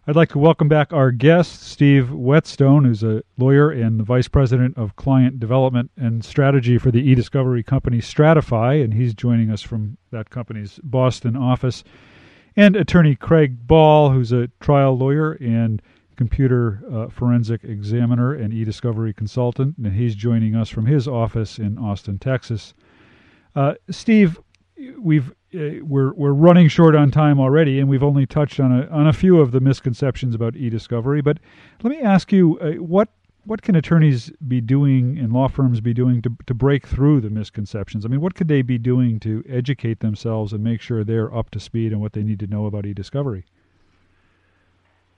I'd 0.07 0.17
like 0.17 0.31
to 0.31 0.39
welcome 0.39 0.67
back 0.67 0.93
our 0.93 1.13
guest, 1.13 1.63
Steve 1.63 2.11
Whetstone, 2.11 2.85
who's 2.85 3.03
a 3.03 3.23
lawyer 3.37 3.71
and 3.71 4.01
the 4.01 4.05
Vice 4.05 4.27
President 4.27 4.77
of 4.79 4.97
Client 4.97 5.39
Development 5.39 5.91
and 5.99 6.25
Strategy 6.25 6.79
for 6.79 6.91
the 6.91 6.99
e-discovery 6.99 7.63
company 7.63 7.99
Stratify, 7.99 8.83
and 8.83 8.95
he's 8.95 9.15
joining 9.15 9.51
us 9.51 9.61
from 9.61 9.99
that 10.11 10.31
company's 10.31 10.81
Boston 10.83 11.37
office 11.37 11.85
and 12.57 12.77
attorney 12.77 13.15
Craig 13.15 13.67
Ball, 13.67 14.11
who's 14.11 14.33
a 14.33 14.49
trial 14.61 14.97
lawyer 14.97 15.33
and 15.33 15.81
computer 16.17 16.83
uh, 16.93 17.09
forensic 17.09 17.65
examiner 17.65 18.35
and 18.35 18.53
e-discovery 18.53 19.15
consultant, 19.15 19.77
and 19.79 19.95
he's 19.95 20.15
joining 20.15 20.55
us 20.55 20.69
from 20.69 20.85
his 20.85 21.09
office 21.09 21.59
in 21.59 21.79
Austin, 21.79 22.19
Texas. 22.19 22.75
Uh, 23.57 23.75
Steve, 23.91 24.39
we've 24.99 25.31
uh, 25.55 25.83
we're 25.83 26.13
we're 26.13 26.33
running 26.33 26.69
short 26.69 26.95
on 26.95 27.11
time 27.11 27.41
already, 27.41 27.81
and 27.81 27.89
we've 27.89 28.03
only 28.03 28.27
touched 28.27 28.61
on 28.61 28.71
a 28.71 28.87
on 28.89 29.07
a 29.07 29.13
few 29.13 29.41
of 29.41 29.51
the 29.51 29.61
misconceptions 29.61 30.35
about 30.35 30.57
e-discovery. 30.57 31.23
But 31.23 31.39
let 31.83 31.91
me 31.91 32.01
ask 32.03 32.33
you, 32.33 32.59
uh, 32.61 32.73
what 32.83 33.09
what 33.45 33.63
can 33.63 33.75
attorneys 33.75 34.31
be 34.47 34.61
doing 34.61 35.19
and 35.19 35.33
law 35.33 35.49
firms 35.49 35.81
be 35.81 35.95
doing 35.95 36.23
to 36.23 36.37
to 36.47 36.55
break 36.55 36.87
through 36.87 37.21
the 37.21 37.31
misconceptions? 37.31 38.05
I 38.05 38.09
mean, 38.09 38.21
what 38.21 38.35
could 38.35 38.49
they 38.49 38.63
be 38.63 38.79
doing 38.79 39.21
to 39.21 39.43
educate 39.49 40.01
themselves 40.01 40.53
and 40.53 40.63
make 40.63 40.81
sure 40.81 41.05
they're 41.05 41.35
up 41.35 41.51
to 41.51 41.61
speed 41.61 41.93
on 41.93 42.01
what 42.01 42.13
they 42.13 42.23
need 42.23 42.41
to 42.41 42.47
know 42.47 42.67
about 42.67 42.87
e-discovery? 42.87 43.45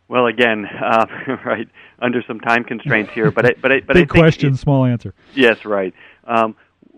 Well, 0.09 0.27
again, 0.27 0.67
uh, 0.67 1.07
right 1.45 1.69
under 2.01 2.23
some 2.27 2.39
time 2.41 2.65
constraints 2.65 3.13
here, 3.13 3.31
but 3.31 3.47
I, 3.47 3.51
but 3.61 3.73
I, 3.73 3.81
but 3.81 3.95
big 3.95 3.97
I 3.97 4.01
think 4.01 4.11
question, 4.11 4.53
it, 4.53 4.59
small 4.59 4.85
answer. 4.85 5.15
Yes, 5.35 5.65
right. 5.65 5.95
Um, 6.25 6.55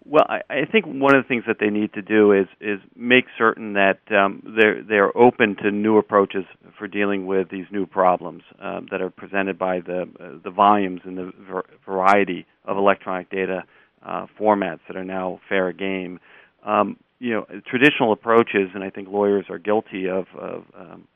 well, 0.07 0.27
I, 0.29 0.40
I 0.51 0.64
think 0.71 0.87
one 0.87 1.14
of 1.14 1.25
the 1.25 1.29
things 1.29 1.45
that 1.47 1.57
they 1.61 1.71
need 1.71 1.93
to 1.95 2.03
do 2.03 2.33
is 2.33 2.47
is 2.61 2.79
make 2.97 3.25
certain 3.38 3.73
that 3.75 4.01
um, 4.11 4.43
they're 4.59 4.83
they're 4.83 5.17
open 5.17 5.57
to 5.62 5.71
new 5.71 5.97
approaches 5.97 6.45
for 6.79 6.87
dealing 6.88 7.27
with 7.27 7.49
these 7.51 7.67
new 7.71 7.87
problems 7.87 8.43
um, 8.61 8.87
that 8.90 9.01
are 9.01 9.11
presented 9.11 9.59
by 9.59 9.81
the 9.81 10.03
uh, 10.21 10.38
the 10.43 10.51
volumes 10.51 11.01
and 11.05 11.17
the 11.17 11.33
ver- 11.49 11.64
variety 11.87 12.47
of 12.64 12.77
electronic 12.77 13.31
data 13.31 13.64
uh, 14.05 14.27
formats 14.38 14.81
that 14.88 14.97
are 14.97 15.05
now 15.05 15.40
fair 15.49 15.73
game. 15.73 16.21
Um, 16.64 16.99
you 17.19 17.33
know, 17.33 17.47
traditional 17.67 18.12
approaches, 18.12 18.71
and 18.75 18.85
I 18.85 18.90
think 18.90 19.09
lawyers 19.09 19.47
are 19.49 19.59
guilty 19.59 20.09
of, 20.09 20.27
of 20.38 20.64
um, 20.79 21.09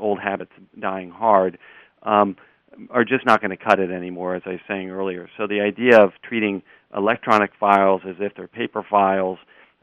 old 0.00 0.18
habits 0.18 0.50
dying 0.80 1.10
hard. 1.10 1.58
Um, 2.02 2.36
are 2.90 3.04
just 3.04 3.24
not 3.24 3.40
going 3.40 3.56
to 3.56 3.56
cut 3.56 3.78
it 3.78 3.90
anymore, 3.90 4.34
as 4.34 4.42
I 4.46 4.50
was 4.50 4.60
saying 4.66 4.90
earlier. 4.90 5.28
So 5.36 5.46
the 5.46 5.60
idea 5.60 6.00
of 6.00 6.10
treating 6.22 6.62
electronic 6.94 7.50
files 7.58 8.02
as 8.08 8.16
if 8.20 8.32
they're 8.36 8.48
paper 8.48 8.84
files, 8.88 9.38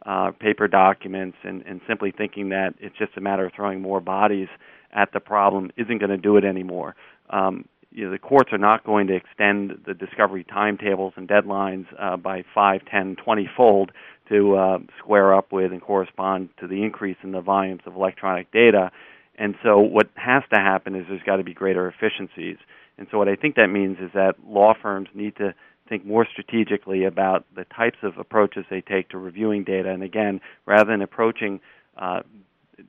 uh, 0.05 0.31
paper 0.31 0.67
documents, 0.67 1.37
and, 1.43 1.61
and 1.63 1.81
simply 1.87 2.11
thinking 2.15 2.49
that 2.49 2.73
it's 2.79 2.97
just 2.97 3.11
a 3.17 3.21
matter 3.21 3.45
of 3.45 3.53
throwing 3.55 3.81
more 3.81 3.99
bodies 3.99 4.47
at 4.93 5.11
the 5.13 5.19
problem 5.19 5.71
isn't 5.77 5.99
going 5.99 6.09
to 6.09 6.17
do 6.17 6.37
it 6.37 6.43
anymore. 6.43 6.95
Um, 7.29 7.65
you 7.91 8.05
know, 8.05 8.11
the 8.11 8.19
courts 8.19 8.51
are 8.53 8.57
not 8.57 8.85
going 8.85 9.07
to 9.07 9.15
extend 9.15 9.81
the 9.85 9.93
discovery 9.93 10.45
timetables 10.45 11.13
and 11.17 11.27
deadlines 11.27 11.85
uh, 11.99 12.15
by 12.17 12.43
5, 12.55 12.81
10, 12.89 13.17
20 13.23 13.49
fold 13.55 13.91
to 14.29 14.55
uh, 14.55 14.77
square 14.97 15.35
up 15.35 15.51
with 15.51 15.71
and 15.71 15.81
correspond 15.81 16.49
to 16.59 16.67
the 16.67 16.83
increase 16.83 17.17
in 17.21 17.33
the 17.33 17.41
volumes 17.41 17.81
of 17.85 17.95
electronic 17.95 18.51
data. 18.51 18.91
And 19.37 19.55
so, 19.63 19.79
what 19.79 20.09
has 20.15 20.43
to 20.53 20.59
happen 20.59 20.95
is 20.95 21.05
there's 21.09 21.23
got 21.23 21.37
to 21.37 21.43
be 21.43 21.53
greater 21.53 21.87
efficiencies. 21.87 22.57
And 22.97 23.07
so, 23.11 23.17
what 23.17 23.27
I 23.27 23.35
think 23.35 23.55
that 23.55 23.67
means 23.67 23.97
is 23.99 24.11
that 24.13 24.35
law 24.45 24.73
firms 24.79 25.09
need 25.13 25.35
to 25.37 25.53
think 25.91 26.05
more 26.05 26.25
strategically 26.25 27.03
about 27.03 27.43
the 27.53 27.65
types 27.65 27.97
of 28.01 28.17
approaches 28.17 28.63
they 28.69 28.79
take 28.79 29.09
to 29.09 29.17
reviewing 29.17 29.65
data. 29.65 29.89
And 29.89 30.01
again, 30.01 30.39
rather 30.65 30.89
than 30.89 31.01
approaching 31.01 31.59
uh, 31.97 32.21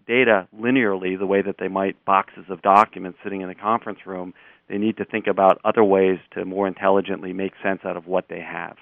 data 0.06 0.46
linearly, 0.56 1.18
the 1.18 1.26
way 1.26 1.42
that 1.42 1.56
they 1.58 1.66
might 1.66 2.02
boxes 2.04 2.44
of 2.48 2.62
documents 2.62 3.18
sitting 3.24 3.40
in 3.40 3.50
a 3.50 3.56
conference 3.56 3.98
room, 4.06 4.32
they 4.68 4.78
need 4.78 4.96
to 4.98 5.04
think 5.04 5.26
about 5.26 5.60
other 5.64 5.82
ways 5.82 6.20
to 6.34 6.44
more 6.44 6.68
intelligently 6.68 7.32
make 7.32 7.54
sense 7.60 7.80
out 7.84 7.96
of 7.96 8.06
what 8.06 8.26
they 8.28 8.40
have. 8.40 8.76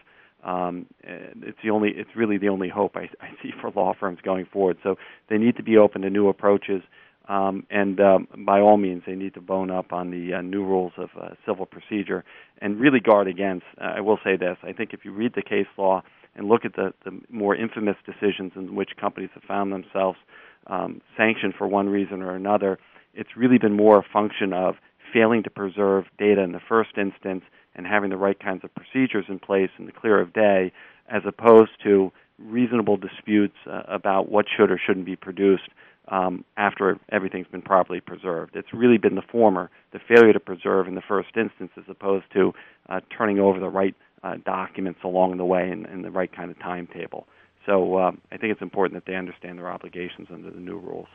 Um, 0.45 0.85
it's 1.03 1.59
the 1.63 1.71
only, 1.71 1.91
it's 1.91 2.15
really 2.15 2.37
the 2.37 2.51
only 2.51 2.69
hope 2.69 2.97
I, 2.97 3.09
I 3.23 3.31
see 3.43 3.53
for 3.59 3.71
law 3.71 3.95
firms 3.99 4.19
going 4.23 4.45
forward. 4.53 4.77
So 4.83 4.97
they 5.31 5.39
need 5.39 5.57
to 5.57 5.63
be 5.63 5.79
open 5.79 6.03
to 6.03 6.11
new 6.11 6.29
approaches. 6.29 6.83
Um, 7.31 7.65
and 7.71 8.01
um, 8.01 8.27
by 8.45 8.59
all 8.59 8.77
means, 8.77 9.05
they 9.07 9.15
need 9.15 9.35
to 9.35 9.41
bone 9.41 9.71
up 9.71 9.93
on 9.93 10.11
the 10.11 10.35
uh, 10.35 10.41
new 10.41 10.65
rules 10.65 10.93
of 10.99 11.11
uh, 11.17 11.29
civil 11.47 11.65
procedure 11.65 12.25
and 12.61 12.81
really 12.81 12.99
guard 12.99 13.29
against. 13.29 13.67
Uh, 13.81 13.93
I 13.97 14.01
will 14.01 14.19
say 14.25 14.37
this: 14.37 14.57
I 14.65 14.73
think 14.73 14.93
if 14.93 15.05
you 15.05 15.13
read 15.13 15.35
the 15.37 15.43
case 15.43 15.69
law 15.79 16.03
and 16.35 16.49
look 16.49 16.65
at 16.65 16.75
the, 16.75 16.93
the 17.05 17.21
more 17.31 17.55
infamous 17.55 17.95
decisions 18.05 18.53
in 18.57 18.75
which 18.75 18.91
companies 19.01 19.31
have 19.35 19.45
found 19.45 19.73
themselves 19.73 20.19
um, 20.67 21.01
sanctioned 21.17 21.55
for 21.57 21.69
one 21.69 21.89
reason 21.89 22.21
or 22.21 22.35
another, 22.35 22.81
it's 23.15 23.37
really 23.37 23.59
been 23.59 23.77
more 23.77 24.01
a 24.01 24.05
function 24.13 24.53
of 24.53 24.75
failing 25.13 25.45
to 25.45 25.51
preserve 25.51 26.07
data 26.19 26.43
in 26.43 26.51
the 26.51 26.61
first 26.69 26.99
instance 26.99 27.45
and 27.77 27.87
having 27.87 28.11
the 28.11 28.17
right 28.17 28.41
kinds 28.41 28.65
of 28.65 28.75
procedures 28.75 29.27
in 29.29 29.39
place 29.39 29.71
in 29.79 29.87
the 29.87 29.93
clear 29.93 30.21
of 30.21 30.33
day, 30.33 30.73
as 31.09 31.23
opposed 31.25 31.71
to 31.85 32.11
reasonable 32.41 32.97
disputes 32.97 33.57
uh, 33.71 33.83
about 33.87 34.29
what 34.29 34.47
should 34.57 34.71
or 34.71 34.81
shouldn't 34.85 35.07
be 35.07 35.15
produced 35.15 35.69
um, 36.11 36.45
after 36.57 36.99
everything's 37.11 37.47
been 37.47 37.63
properly 37.63 38.01
preserved. 38.01 38.57
It's 38.57 38.73
really 38.73 38.99
been 38.99 39.15
the 39.15 39.23
former, 39.23 39.71
the 39.93 40.01
failure 40.01 40.33
to 40.33 40.41
preserve 40.41 40.89
in 40.89 40.95
the 40.95 41.03
first 41.07 41.37
instance, 41.37 41.71
as 41.77 41.85
opposed 41.89 42.27
to 42.35 42.53
uh, 42.89 43.01
turning 43.17 43.39
over 43.39 43.61
the 43.61 43.69
right 43.69 43.95
uh, 44.23 44.35
documents 44.45 45.01
along 45.05 45.37
the 45.39 45.45
way 45.45 45.71
and, 45.71 45.87
in, 45.87 46.03
the 46.03 46.11
right 46.11 46.35
kind 46.35 46.51
of 46.51 46.59
timetable. 46.59 47.27
So 47.65 47.99
um, 47.99 48.21
I 48.33 48.37
think 48.37 48.53
it's 48.53 48.63
important 48.63 49.03
that 49.03 49.11
they 49.11 49.17
understand 49.17 49.59
their 49.59 49.71
obligations 49.71 50.29
under 50.33 50.51
the 50.51 50.61
new 50.61 50.79
rules. 50.79 51.07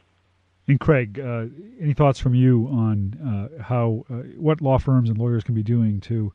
And 0.68 0.80
Craig, 0.80 1.20
uh, 1.20 1.46
any 1.80 1.94
thoughts 1.94 2.20
from 2.20 2.34
you 2.34 2.68
on 2.72 3.50
uh, 3.60 3.62
how 3.62 4.06
uh, 4.10 4.16
what 4.38 4.62
law 4.62 4.80
firms 4.80 5.10
and 5.10 5.18
lawyers 5.20 5.44
can 5.44 5.54
be 5.54 5.62
doing 5.62 6.00
to 6.02 6.34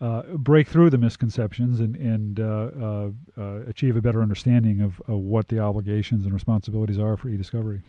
uh, 0.00 0.22
break 0.34 0.66
through 0.66 0.90
the 0.90 0.98
misconceptions 0.98 1.80
and, 1.80 1.94
and 1.96 2.40
uh, 2.40 2.70
uh, 2.80 3.10
uh, 3.38 3.60
achieve 3.68 3.96
a 3.96 4.00
better 4.00 4.22
understanding 4.22 4.80
of, 4.80 5.00
of, 5.06 5.18
what 5.18 5.48
the 5.48 5.58
obligations 5.58 6.24
and 6.24 6.32
responsibilities 6.32 6.98
are 6.98 7.16
for 7.16 7.28
e-discovery. 7.28 7.82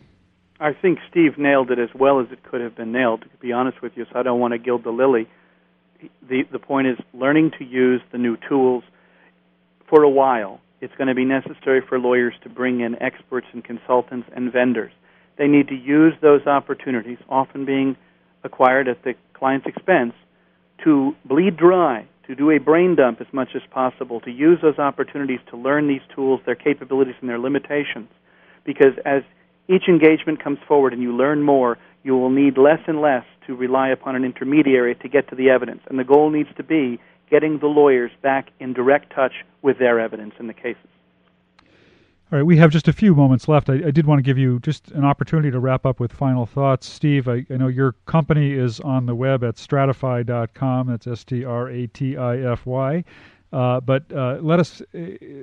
I 0.60 0.72
think 0.74 0.98
Steve 1.10 1.38
nailed 1.38 1.70
it 1.70 1.78
as 1.78 1.88
well 1.94 2.20
as 2.20 2.26
it 2.30 2.42
could 2.42 2.60
have 2.60 2.76
been 2.76 2.92
nailed. 2.92 3.22
To 3.22 3.28
be 3.40 3.52
honest 3.52 3.82
with 3.82 3.92
you, 3.96 4.04
so 4.12 4.18
I 4.18 4.22
don't 4.22 4.38
want 4.38 4.52
to 4.52 4.58
gild 4.58 4.84
the 4.84 4.90
lily. 4.90 5.28
The 6.28 6.42
the 6.52 6.58
point 6.58 6.86
is 6.88 6.98
learning 7.14 7.52
to 7.58 7.64
use 7.64 8.02
the 8.12 8.18
new 8.18 8.36
tools. 8.48 8.84
For 9.88 10.02
a 10.02 10.10
while, 10.10 10.60
it's 10.80 10.94
going 10.96 11.08
to 11.08 11.14
be 11.14 11.24
necessary 11.24 11.80
for 11.80 11.98
lawyers 11.98 12.34
to 12.42 12.48
bring 12.48 12.80
in 12.80 13.00
experts 13.02 13.46
and 13.52 13.64
consultants 13.64 14.28
and 14.34 14.52
vendors. 14.52 14.92
They 15.38 15.46
need 15.46 15.68
to 15.68 15.74
use 15.74 16.14
those 16.20 16.46
opportunities, 16.46 17.18
often 17.28 17.64
being 17.64 17.96
acquired 18.44 18.88
at 18.88 19.02
the 19.02 19.14
client's 19.34 19.66
expense, 19.66 20.12
to 20.84 21.14
bleed 21.24 21.56
dry, 21.56 22.06
to 22.26 22.34
do 22.34 22.50
a 22.50 22.58
brain 22.58 22.94
dump 22.94 23.20
as 23.20 23.26
much 23.32 23.50
as 23.54 23.62
possible, 23.70 24.20
to 24.20 24.30
use 24.30 24.58
those 24.62 24.78
opportunities 24.78 25.40
to 25.50 25.56
learn 25.56 25.88
these 25.88 26.00
tools, 26.14 26.40
their 26.46 26.54
capabilities, 26.54 27.14
and 27.20 27.28
their 27.28 27.38
limitations. 27.38 28.08
Because 28.64 28.94
as 29.04 29.22
each 29.68 29.88
engagement 29.88 30.42
comes 30.42 30.58
forward 30.66 30.92
and 30.92 31.02
you 31.02 31.14
learn 31.14 31.42
more, 31.42 31.78
you 32.02 32.16
will 32.16 32.30
need 32.30 32.58
less 32.58 32.80
and 32.86 33.00
less 33.00 33.24
to 33.46 33.54
rely 33.54 33.88
upon 33.88 34.16
an 34.16 34.24
intermediary 34.24 34.94
to 34.96 35.08
get 35.08 35.28
to 35.28 35.36
the 35.36 35.50
evidence. 35.50 35.80
And 35.88 35.98
the 35.98 36.04
goal 36.04 36.30
needs 36.30 36.48
to 36.56 36.62
be 36.62 37.00
getting 37.30 37.58
the 37.58 37.66
lawyers 37.66 38.10
back 38.22 38.48
in 38.60 38.72
direct 38.72 39.12
touch 39.14 39.32
with 39.62 39.78
their 39.78 39.98
evidence 40.00 40.34
in 40.38 40.46
the 40.46 40.54
cases. 40.54 40.88
All 42.32 42.38
right, 42.38 42.46
we 42.46 42.56
have 42.56 42.70
just 42.70 42.88
a 42.88 42.94
few 42.94 43.14
moments 43.14 43.46
left. 43.46 43.68
I, 43.68 43.74
I, 43.74 43.90
did 43.90 44.06
want 44.06 44.18
to 44.18 44.22
give 44.22 44.38
you 44.38 44.58
just 44.60 44.90
an 44.92 45.04
opportunity 45.04 45.50
to 45.50 45.60
wrap 45.60 45.84
up 45.84 46.00
with 46.00 46.14
final 46.14 46.46
thoughts. 46.46 46.88
Steve, 46.88 47.28
I, 47.28 47.44
I 47.50 47.58
know 47.58 47.68
your 47.68 47.92
company 48.06 48.52
is 48.52 48.80
on 48.80 49.04
the 49.04 49.14
web 49.14 49.44
at 49.44 49.56
stratify.com. 49.56 50.86
That's 50.86 51.06
S 51.06 51.24
T 51.24 51.44
R 51.44 51.68
A 51.68 51.86
T 51.88 52.16
I 52.16 52.38
F 52.38 52.64
Y. 52.64 53.04
Uh, 53.52 53.80
but 53.80 54.10
uh, 54.14 54.38
let 54.40 54.60
us 54.60 54.80
uh, 54.94 54.98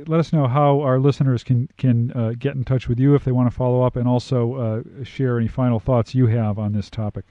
let 0.08 0.19
us 0.19 0.34
know 0.34 0.47
how 0.47 0.82
our 0.82 0.97
listeners 0.97 1.43
can 1.43 1.69
can 1.78 2.12
uh, 2.13 2.34
get 2.39 2.56
in 2.56 2.63
touch 2.63 2.88
with 2.88 2.99
you 2.99 3.13
if 3.13 3.23
they 3.23 3.32
want 3.32 3.47
to 3.47 3.56
follow 3.56 3.84
up, 3.84 3.95
and 3.95 4.08
also 4.08 4.56
uh, 4.56 5.04
share 5.04 5.38
any 5.38 5.47
final 5.47 5.80
thoughts 5.80 6.15
you 6.15 6.25
have 6.25 6.58
on 6.58 6.73
this 6.73 6.89
topic. 6.89 7.25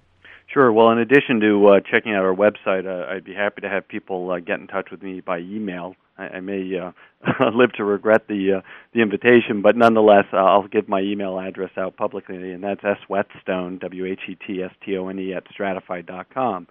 Sure. 0.53 0.73
Well, 0.73 0.91
in 0.91 0.99
addition 0.99 1.41
to 1.41 1.67
uh, 1.69 1.81
checking 1.81 2.15
out 2.15 2.25
our 2.25 2.35
website, 2.35 2.87
uh, 2.87 3.11
I'd 3.13 3.25
be 3.25 3.35
happy 3.35 3.61
to 3.61 3.69
have 3.69 3.87
people 3.87 4.31
uh, 4.31 4.39
get 4.41 4.61
in 4.61 4.67
touch 4.67 4.91
with 4.91 5.03
me 5.03 5.21
by 5.21 5.39
email. 5.41 5.95
I, 6.17 6.29
I 6.29 6.41
may 6.41 6.73
live 7.55 7.73
to 7.75 7.85
regret 7.85 8.29
the 8.29 8.63
the 8.95 9.03
invitation, 9.03 9.61
but 9.63 9.77
nonetheless, 9.77 10.25
I'll 10.33 10.67
give 10.67 10.89
my 10.89 11.01
email 11.01 11.39
address 11.39 11.71
out 11.77 11.97
publicly, 11.97 12.53
and 12.53 12.65
that's 12.65 12.81
s 12.83 12.97
w 13.09 13.27
h 13.27 13.29
e 13.29 13.37
t 13.37 13.43
s 13.43 13.51
t 13.53 13.67
o 13.67 13.69
n 13.69 13.77
e 13.77 13.79
w 13.81 14.07
h 14.07 14.21
e 14.29 14.35
t 14.37 14.63
s 14.63 14.73
t 14.85 14.97
o 14.97 15.09
n 15.09 15.19
e 15.19 15.35
at 15.35 15.45
stratify 15.55 16.05
dot 16.05 16.27
com. 16.33 16.67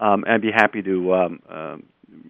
Um, 0.00 0.24
I'd 0.28 0.42
be 0.42 0.52
happy 0.52 0.82
to 0.82 1.14
um, 1.14 1.40
um, 1.50 1.82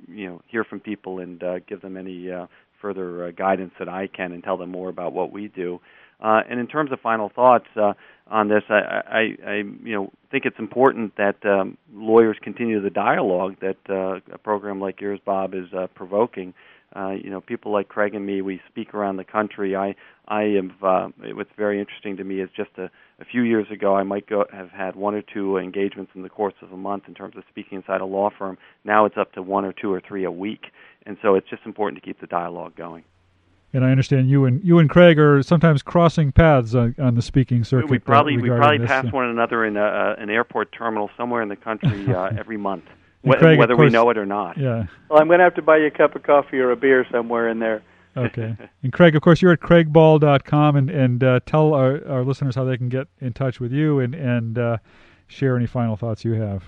you 0.08 0.26
know 0.28 0.40
hear 0.48 0.64
from 0.64 0.80
people 0.80 1.18
and 1.18 1.42
uh, 1.42 1.58
give 1.68 1.82
them 1.82 1.96
any 1.98 2.30
uh, 2.30 2.46
further 2.80 3.26
uh, 3.26 3.30
guidance 3.32 3.72
that 3.78 3.88
I 3.88 4.06
can 4.06 4.32
and 4.32 4.42
tell 4.42 4.56
them 4.56 4.70
more 4.70 4.88
about 4.88 5.12
what 5.12 5.30
we 5.30 5.48
do. 5.48 5.80
Uh, 6.20 6.40
and 6.48 6.58
in 6.58 6.66
terms 6.66 6.92
of 6.92 7.00
final 7.00 7.28
thoughts 7.28 7.66
uh, 7.76 7.92
on 8.28 8.48
this, 8.48 8.62
I, 8.68 8.74
I, 8.74 9.20
I 9.46 9.54
you 9.56 9.94
know 9.94 10.10
think 10.30 10.44
it's 10.46 10.58
important 10.58 11.16
that 11.16 11.36
um, 11.44 11.76
lawyers 11.92 12.36
continue 12.42 12.80
the 12.80 12.90
dialogue 12.90 13.56
that 13.60 13.76
uh, 13.88 14.20
a 14.34 14.38
program 14.38 14.80
like 14.80 15.00
yours, 15.00 15.20
Bob, 15.24 15.54
is 15.54 15.72
uh, 15.76 15.86
provoking. 15.94 16.54
Uh, 16.94 17.10
you 17.10 17.28
know, 17.28 17.42
people 17.42 17.72
like 17.72 17.88
Craig 17.88 18.14
and 18.14 18.24
me, 18.24 18.40
we 18.40 18.60
speak 18.70 18.94
around 18.94 19.16
the 19.16 19.24
country. 19.24 19.76
I, 19.76 19.94
I 20.28 20.44
am. 20.44 20.72
Uh, 20.82 21.08
what's 21.34 21.50
very 21.56 21.78
interesting 21.78 22.16
to 22.16 22.24
me 22.24 22.40
is 22.40 22.48
just 22.56 22.70
a, 22.78 22.84
a 23.20 23.24
few 23.24 23.42
years 23.42 23.66
ago, 23.70 23.94
I 23.94 24.02
might 24.02 24.26
go 24.26 24.44
have 24.52 24.70
had 24.70 24.96
one 24.96 25.14
or 25.14 25.22
two 25.22 25.58
engagements 25.58 26.12
in 26.14 26.22
the 26.22 26.28
course 26.30 26.54
of 26.62 26.72
a 26.72 26.76
month 26.76 27.04
in 27.08 27.14
terms 27.14 27.36
of 27.36 27.44
speaking 27.50 27.76
inside 27.76 28.00
a 28.00 28.06
law 28.06 28.30
firm. 28.38 28.56
Now 28.84 29.04
it's 29.04 29.16
up 29.18 29.32
to 29.32 29.42
one 29.42 29.64
or 29.64 29.74
two 29.74 29.92
or 29.92 30.00
three 30.00 30.24
a 30.24 30.30
week, 30.30 30.66
and 31.04 31.18
so 31.20 31.34
it's 31.34 31.48
just 31.50 31.62
important 31.66 32.00
to 32.00 32.06
keep 32.06 32.20
the 32.20 32.26
dialogue 32.26 32.76
going. 32.76 33.04
And 33.72 33.84
I 33.84 33.90
understand 33.90 34.30
you 34.30 34.44
and 34.44 34.64
you 34.64 34.78
and 34.78 34.88
Craig 34.88 35.18
are 35.18 35.42
sometimes 35.42 35.82
crossing 35.82 36.32
paths 36.32 36.74
on, 36.74 36.94
on 36.98 37.14
the 37.14 37.22
speaking 37.22 37.64
circuit. 37.64 37.90
We 37.90 37.98
probably 37.98 38.38
we 38.38 38.48
probably 38.48 38.78
this. 38.78 38.86
pass 38.86 39.12
one 39.12 39.26
another 39.26 39.64
in 39.64 39.76
a, 39.76 40.14
an 40.18 40.30
airport 40.30 40.72
terminal 40.72 41.10
somewhere 41.16 41.42
in 41.42 41.48
the 41.48 41.56
country 41.56 42.06
uh, 42.14 42.30
every 42.38 42.56
month. 42.56 42.84
Craig, 43.34 43.58
whether 43.58 43.74
course, 43.74 43.86
we 43.86 43.92
know 43.92 44.08
it 44.10 44.18
or 44.18 44.26
not. 44.26 44.56
Yeah. 44.56 44.86
Well, 45.08 45.20
I'm 45.20 45.26
going 45.26 45.38
to 45.38 45.44
have 45.44 45.54
to 45.56 45.62
buy 45.62 45.78
you 45.78 45.86
a 45.86 45.90
cup 45.90 46.14
of 46.14 46.22
coffee 46.22 46.58
or 46.58 46.70
a 46.70 46.76
beer 46.76 47.04
somewhere 47.10 47.48
in 47.48 47.58
there. 47.58 47.82
Okay. 48.16 48.56
and 48.82 48.92
Craig, 48.92 49.16
of 49.16 49.22
course, 49.22 49.42
you're 49.42 49.52
at 49.52 49.60
craigball.com, 49.60 50.76
and 50.76 50.90
and 50.90 51.24
uh, 51.24 51.40
tell 51.44 51.74
our, 51.74 52.06
our 52.08 52.24
listeners 52.24 52.54
how 52.54 52.64
they 52.64 52.76
can 52.76 52.88
get 52.88 53.08
in 53.20 53.32
touch 53.32 53.60
with 53.60 53.72
you 53.72 54.00
and 54.00 54.14
and 54.14 54.58
uh, 54.58 54.78
share 55.26 55.56
any 55.56 55.66
final 55.66 55.96
thoughts 55.96 56.24
you 56.24 56.32
have. 56.34 56.64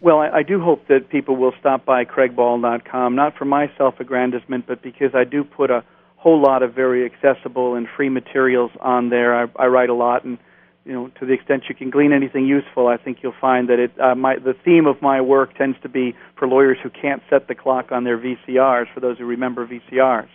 Well, 0.00 0.18
I, 0.18 0.28
I 0.38 0.42
do 0.42 0.60
hope 0.60 0.88
that 0.88 1.08
people 1.08 1.36
will 1.36 1.54
stop 1.60 1.84
by 1.84 2.04
craigball.com, 2.04 3.14
not 3.14 3.36
for 3.36 3.44
my 3.44 3.70
self-aggrandizement, 3.78 4.66
but 4.66 4.82
because 4.82 5.14
I 5.14 5.22
do 5.22 5.44
put 5.44 5.70
a 5.70 5.84
whole 6.22 6.40
lot 6.40 6.62
of 6.62 6.72
very 6.72 7.04
accessible 7.04 7.74
and 7.74 7.88
free 7.96 8.08
materials 8.08 8.70
on 8.80 9.08
there. 9.08 9.34
I, 9.34 9.48
I 9.56 9.66
write 9.66 9.88
a 9.88 9.94
lot, 9.94 10.24
and 10.24 10.38
you 10.84 10.92
know, 10.92 11.10
to 11.18 11.26
the 11.26 11.32
extent 11.32 11.64
you 11.68 11.74
can 11.74 11.90
glean 11.90 12.12
anything 12.12 12.46
useful, 12.46 12.86
I 12.86 12.96
think 12.96 13.18
you'll 13.22 13.34
find 13.40 13.68
that 13.68 13.80
it. 13.80 14.00
Uh, 14.00 14.14
my 14.14 14.36
the 14.36 14.54
theme 14.64 14.86
of 14.86 15.02
my 15.02 15.20
work 15.20 15.56
tends 15.58 15.76
to 15.82 15.88
be 15.88 16.14
for 16.38 16.46
lawyers 16.46 16.78
who 16.80 16.90
can't 16.90 17.22
set 17.28 17.48
the 17.48 17.56
clock 17.56 17.90
on 17.90 18.04
their 18.04 18.18
VCRs. 18.18 18.86
For 18.94 19.00
those 19.00 19.18
who 19.18 19.24
remember 19.24 19.66
VCRs, 19.66 20.28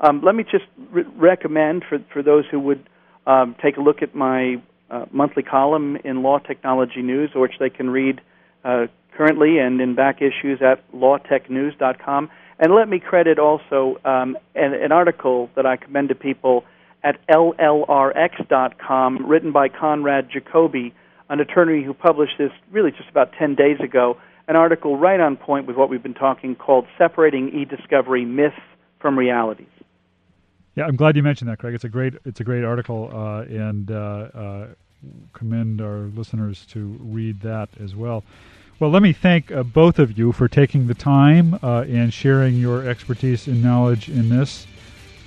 um, 0.00 0.22
let 0.24 0.34
me 0.34 0.42
just 0.42 0.64
re- 0.90 1.04
recommend 1.16 1.84
for 1.88 1.98
for 2.12 2.20
those 2.22 2.44
who 2.50 2.58
would 2.58 2.88
um, 3.28 3.54
take 3.62 3.76
a 3.76 3.80
look 3.80 4.02
at 4.02 4.16
my 4.16 4.60
uh, 4.90 5.06
monthly 5.12 5.44
column 5.44 5.96
in 6.04 6.24
Law 6.24 6.38
Technology 6.40 7.02
News, 7.02 7.30
which 7.34 7.54
they 7.60 7.70
can 7.70 7.90
read 7.90 8.20
uh, 8.64 8.86
currently 9.16 9.58
and 9.58 9.80
in 9.80 9.94
back 9.94 10.20
issues 10.20 10.60
at 10.62 10.90
lawtechnews.com. 10.92 12.28
And 12.58 12.74
let 12.74 12.88
me 12.88 12.98
credit 12.98 13.38
also 13.38 13.98
um, 14.04 14.36
an, 14.54 14.74
an 14.74 14.92
article 14.92 15.50
that 15.54 15.64
I 15.66 15.76
commend 15.76 16.08
to 16.08 16.14
people 16.14 16.64
at 17.04 17.24
llrx.com, 17.28 19.26
written 19.26 19.52
by 19.52 19.68
Conrad 19.68 20.28
Jacoby, 20.32 20.92
an 21.28 21.40
attorney 21.40 21.84
who 21.84 21.94
published 21.94 22.38
this 22.38 22.50
really 22.70 22.90
just 22.90 23.08
about 23.08 23.32
10 23.38 23.54
days 23.54 23.78
ago, 23.80 24.16
an 24.48 24.56
article 24.56 24.96
right 24.96 25.20
on 25.20 25.36
point 25.36 25.66
with 25.66 25.76
what 25.76 25.88
we've 25.90 26.02
been 26.02 26.14
talking 26.14 26.56
called 26.56 26.86
Separating 26.96 27.50
E-Discovery 27.50 28.24
Myth 28.24 28.54
from 28.98 29.16
Realities. 29.16 29.66
Yeah, 30.74 30.86
I'm 30.86 30.96
glad 30.96 31.16
you 31.16 31.22
mentioned 31.22 31.50
that, 31.50 31.58
Craig. 31.58 31.74
It's 31.74 31.84
a 31.84 31.88
great 31.88 32.14
it's 32.24 32.38
a 32.38 32.44
great 32.44 32.62
article, 32.62 33.10
uh, 33.12 33.42
and 33.42 33.90
uh, 33.90 33.94
uh, 33.94 34.66
commend 35.32 35.80
our 35.80 36.02
listeners 36.14 36.64
to 36.66 36.96
read 37.00 37.40
that 37.40 37.68
as 37.80 37.96
well. 37.96 38.22
Well, 38.80 38.90
let 38.90 39.02
me 39.02 39.12
thank 39.12 39.50
uh, 39.50 39.64
both 39.64 39.98
of 39.98 40.16
you 40.16 40.30
for 40.30 40.46
taking 40.46 40.86
the 40.86 40.94
time 40.94 41.58
uh, 41.62 41.84
and 41.88 42.14
sharing 42.14 42.54
your 42.54 42.88
expertise 42.88 43.48
and 43.48 43.60
knowledge 43.60 44.08
in 44.08 44.28
this. 44.28 44.68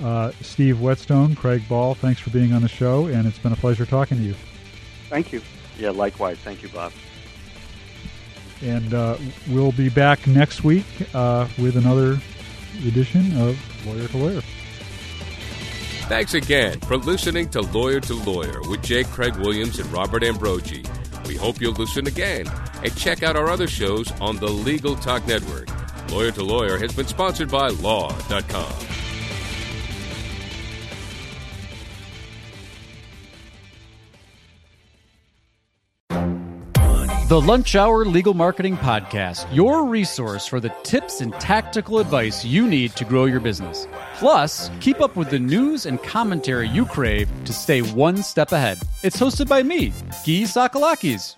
Uh, 0.01 0.31
Steve 0.39 0.79
Whetstone, 0.79 1.35
Craig 1.35 1.67
Ball, 1.67 1.93
thanks 1.93 2.21
for 2.21 2.29
being 2.29 2.53
on 2.53 2.61
the 2.61 2.69
show, 2.69 3.07
and 3.07 3.27
it's 3.27 3.37
been 3.37 3.51
a 3.51 3.57
pleasure 3.57 3.85
talking 3.85 4.17
to 4.17 4.23
you. 4.23 4.35
Thank 5.09 5.33
you. 5.33 5.41
Yeah, 5.77 5.89
likewise. 5.89 6.37
Thank 6.39 6.63
you, 6.63 6.69
Bob. 6.69 6.93
And 8.61 8.93
uh, 8.93 9.17
we'll 9.49 9.73
be 9.73 9.89
back 9.89 10.25
next 10.27 10.63
week 10.63 10.85
uh, 11.13 11.47
with 11.57 11.75
another 11.75 12.19
edition 12.87 13.37
of 13.37 13.59
Lawyer 13.85 14.07
to 14.07 14.17
Lawyer. 14.17 14.41
Thanks 16.07 16.35
again 16.35 16.79
for 16.81 16.95
listening 16.95 17.49
to 17.49 17.61
Lawyer 17.61 17.99
to 17.99 18.13
Lawyer 18.13 18.61
with 18.69 18.81
J. 18.81 19.03
Craig 19.03 19.35
Williams 19.35 19.77
and 19.77 19.91
Robert 19.91 20.23
Ambrogi. 20.23 20.87
We 21.27 21.35
hope 21.35 21.59
you'll 21.59 21.73
listen 21.73 22.07
again 22.07 22.45
and 22.83 22.95
check 22.95 23.23
out 23.23 23.35
our 23.35 23.49
other 23.49 23.67
shows 23.67 24.11
on 24.19 24.37
the 24.37 24.49
Legal 24.49 24.95
Talk 24.95 25.25
Network. 25.27 25.69
Lawyer 26.11 26.31
to 26.31 26.43
Lawyer 26.43 26.77
has 26.77 26.93
been 26.93 27.07
sponsored 27.07 27.49
by 27.49 27.69
Law.com. 27.69 28.73
The 37.31 37.39
Lunch 37.39 37.77
Hour 37.77 38.03
Legal 38.03 38.33
Marketing 38.33 38.75
Podcast, 38.75 39.47
your 39.55 39.85
resource 39.85 40.45
for 40.45 40.59
the 40.59 40.67
tips 40.83 41.21
and 41.21 41.31
tactical 41.35 41.99
advice 41.99 42.43
you 42.43 42.67
need 42.67 42.93
to 42.97 43.05
grow 43.05 43.23
your 43.23 43.39
business. 43.39 43.87
Plus, 44.15 44.69
keep 44.81 44.99
up 44.99 45.15
with 45.15 45.29
the 45.29 45.39
news 45.39 45.85
and 45.85 46.03
commentary 46.03 46.67
you 46.67 46.85
crave 46.85 47.29
to 47.45 47.53
stay 47.53 47.81
one 47.81 48.17
step 48.21 48.51
ahead. 48.51 48.79
It's 49.01 49.17
hosted 49.17 49.47
by 49.47 49.63
me, 49.63 49.91
Gyi 50.25 50.41
Tsakalakis. 50.41 51.37